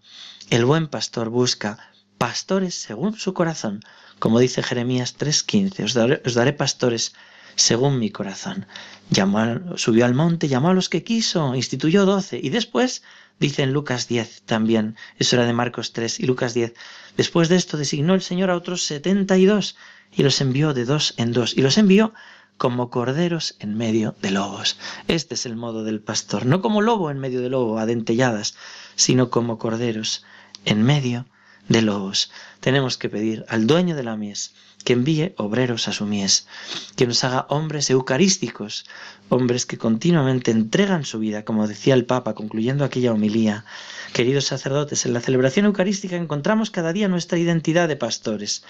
el 0.50 0.66
buen 0.66 0.88
pastor 0.88 1.30
busca 1.30 1.92
pastores 2.18 2.76
según 2.76 3.18
su 3.18 3.34
corazón, 3.34 3.82
como 4.20 4.40
dice 4.40 4.62
Jeremías 4.62 5.16
3:15, 5.18 5.84
os 5.86 5.94
daré, 5.96 6.22
os 6.26 6.36
daré 6.36 6.54
pastores 6.54 7.14
según 7.56 8.00
mi 8.00 8.10
corazón. 8.10 8.66
Llamó, 9.10 9.78
subió 9.78 10.06
al 10.06 10.14
monte, 10.14 10.48
llamó 10.48 10.70
a 10.70 10.74
los 10.74 10.90
que 10.90 11.04
quiso, 11.04 11.56
instituyó 11.56 12.06
doce, 12.06 12.40
y 12.42 12.50
después, 12.50 13.04
dice 13.40 13.64
en 13.64 13.74
Lucas 13.74 14.08
10 14.08 14.44
también, 14.44 14.96
eso 15.18 15.36
era 15.36 15.46
de 15.46 15.54
Marcos 15.54 15.94
3 15.94 16.20
y 16.20 16.26
Lucas 16.26 16.54
10, 16.54 16.74
después 17.18 17.50
de 17.50 17.58
esto 17.58 17.78
designó 17.78 18.14
el 18.14 18.22
Señor 18.22 18.50
a 18.50 18.56
otros 18.56 18.84
setenta 18.84 19.38
y 19.38 19.46
dos, 19.46 19.76
y 20.12 20.24
los 20.24 20.40
envió 20.42 20.74
de 20.74 20.86
dos 20.86 21.14
en 21.18 21.34
dos, 21.34 21.58
y 21.58 21.62
los 21.62 21.78
envió 21.78 22.14
como 22.58 22.90
corderos 22.90 23.56
en 23.60 23.76
medio 23.76 24.16
de 24.22 24.32
lobos. 24.32 24.78
Este 25.08 25.34
es 25.34 25.46
el 25.46 25.56
modo 25.56 25.84
del 25.84 26.00
pastor, 26.00 26.46
no 26.46 26.62
como 26.62 26.82
lobo 26.82 27.10
en 27.10 27.18
medio 27.18 27.42
de 27.42 27.50
lobo, 27.50 27.80
adentelladas, 27.80 28.56
sino 28.96 29.30
como 29.30 29.58
corderos 29.58 30.24
en 30.66 30.84
medio 30.84 31.26
de 31.68 31.82
lobos. 31.82 32.32
Tenemos 32.60 32.98
que 32.98 33.10
pedir 33.10 33.46
al 33.48 33.68
dueño 33.68 33.96
de 33.96 34.04
la 34.04 34.16
mies 34.16 34.54
que 34.84 34.94
envíe 34.94 35.34
obreros 35.38 35.88
a 35.88 35.94
su 35.94 36.06
mies, 36.06 36.48
que 36.96 37.08
nos 37.08 37.24
haga 37.24 37.46
hombres 37.50 37.90
eucarísticos, 37.90 38.86
hombres 39.30 39.66
que 39.66 39.78
continuamente 39.78 40.52
entregan 40.52 41.06
su 41.06 41.20
vida, 41.20 41.46
como 41.46 41.68
decía 41.68 41.94
el 41.94 42.06
Papa 42.06 42.34
concluyendo 42.34 42.84
aquella 42.84 43.14
homilía. 43.14 43.66
Queridos 44.14 44.46
sacerdotes, 44.46 45.06
en 45.06 45.14
la 45.14 45.22
celebración 45.22 45.66
eucarística 45.66 46.16
encontramos 46.16 46.72
cada 46.72 46.92
día 46.92 47.08
nuestra 47.08 47.38
identidad 47.38 47.88
de 47.88 47.96
pastores. 47.96 48.64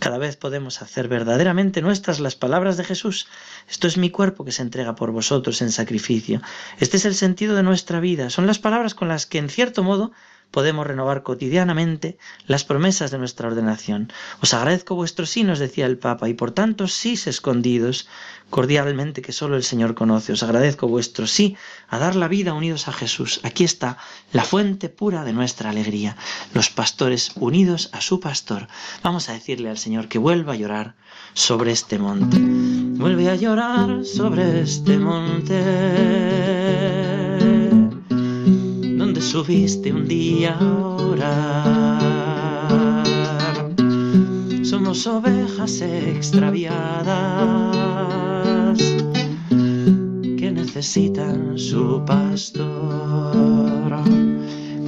Cada 0.00 0.18
vez 0.18 0.36
podemos 0.36 0.82
hacer 0.82 1.06
verdaderamente 1.08 1.82
nuestras 1.82 2.18
las 2.18 2.34
palabras 2.34 2.76
de 2.76 2.84
Jesús. 2.84 3.28
Esto 3.68 3.86
es 3.86 3.96
mi 3.96 4.10
cuerpo 4.10 4.44
que 4.44 4.52
se 4.52 4.62
entrega 4.62 4.96
por 4.96 5.12
vosotros 5.12 5.62
en 5.62 5.70
sacrificio. 5.70 6.40
Este 6.78 6.96
es 6.96 7.04
el 7.04 7.14
sentido 7.14 7.54
de 7.54 7.62
nuestra 7.62 8.00
vida. 8.00 8.30
Son 8.30 8.46
las 8.46 8.58
palabras 8.58 8.94
con 8.94 9.08
las 9.08 9.26
que, 9.26 9.38
en 9.38 9.50
cierto 9.50 9.84
modo, 9.84 10.12
podemos 10.50 10.86
renovar 10.86 11.22
cotidianamente 11.22 12.18
las 12.46 12.64
promesas 12.64 13.10
de 13.10 13.18
nuestra 13.18 13.48
ordenación. 13.48 14.12
Os 14.40 14.54
agradezco 14.54 14.94
vuestros 14.94 15.30
sí, 15.30 15.44
nos 15.44 15.58
decía 15.58 15.86
el 15.86 15.98
Papa, 15.98 16.28
y 16.28 16.34
por 16.34 16.52
tanto 16.52 16.88
sís 16.88 17.26
escondidos 17.26 18.08
cordialmente 18.50 19.20
que 19.22 19.32
solo 19.32 19.56
el 19.56 19.62
Señor 19.62 19.94
conoce. 19.94 20.32
Os 20.32 20.42
agradezco 20.42 20.88
vuestro 20.88 21.26
sí 21.26 21.56
a 21.88 21.98
dar 21.98 22.16
la 22.16 22.28
vida 22.28 22.54
unidos 22.54 22.88
a 22.88 22.92
Jesús. 22.92 23.40
Aquí 23.42 23.64
está 23.64 23.98
la 24.32 24.44
fuente 24.44 24.88
pura 24.88 25.24
de 25.24 25.32
nuestra 25.32 25.70
alegría, 25.70 26.16
los 26.54 26.70
pastores 26.70 27.32
unidos 27.36 27.90
a 27.92 28.00
su 28.00 28.20
pastor. 28.20 28.68
Vamos 29.02 29.28
a 29.28 29.34
decirle 29.34 29.68
al 29.68 29.78
Señor 29.78 30.08
que 30.08 30.18
vuelva 30.18 30.54
a 30.54 30.56
llorar 30.56 30.94
sobre 31.34 31.72
este 31.72 31.98
monte. 31.98 32.38
Vuelve 32.40 33.28
a 33.28 33.36
llorar 33.36 34.04
sobre 34.04 34.62
este 34.62 34.98
monte 34.98 35.58
subiste 39.20 39.92
un 39.92 40.06
día 40.06 40.56
a 40.58 40.96
orar. 40.96 41.38
Somos 44.62 45.06
ovejas 45.06 45.80
extraviadas 45.80 47.18
que 50.38 50.50
necesitan 50.52 51.58
su 51.58 52.02
pastor. 52.06 53.57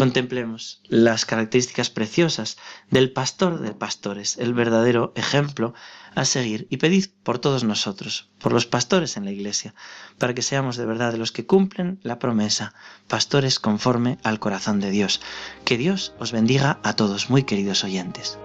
Contemplemos 0.00 0.80
las 0.88 1.26
características 1.26 1.90
preciosas 1.90 2.56
del 2.90 3.12
pastor 3.12 3.60
de 3.60 3.74
pastores, 3.74 4.38
el 4.38 4.54
verdadero 4.54 5.12
ejemplo 5.14 5.74
a 6.14 6.24
seguir 6.24 6.66
y 6.70 6.78
pedid 6.78 7.08
por 7.22 7.38
todos 7.38 7.64
nosotros, 7.64 8.30
por 8.38 8.54
los 8.54 8.64
pastores 8.64 9.18
en 9.18 9.26
la 9.26 9.30
iglesia, 9.30 9.74
para 10.16 10.32
que 10.32 10.40
seamos 10.40 10.78
de 10.78 10.86
verdad 10.86 11.16
los 11.16 11.32
que 11.32 11.44
cumplen 11.44 12.00
la 12.02 12.18
promesa, 12.18 12.72
pastores 13.08 13.60
conforme 13.60 14.16
al 14.22 14.40
corazón 14.40 14.80
de 14.80 14.90
Dios. 14.90 15.20
Que 15.66 15.76
Dios 15.76 16.14
os 16.18 16.32
bendiga 16.32 16.80
a 16.82 16.96
todos, 16.96 17.28
muy 17.28 17.42
queridos 17.42 17.84
oyentes. 17.84 18.38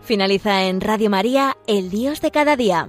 Finaliza 0.00 0.64
en 0.64 0.80
Radio 0.80 1.10
María, 1.10 1.58
El 1.66 1.90
Dios 1.90 2.22
de 2.22 2.30
cada 2.30 2.56
día. 2.56 2.88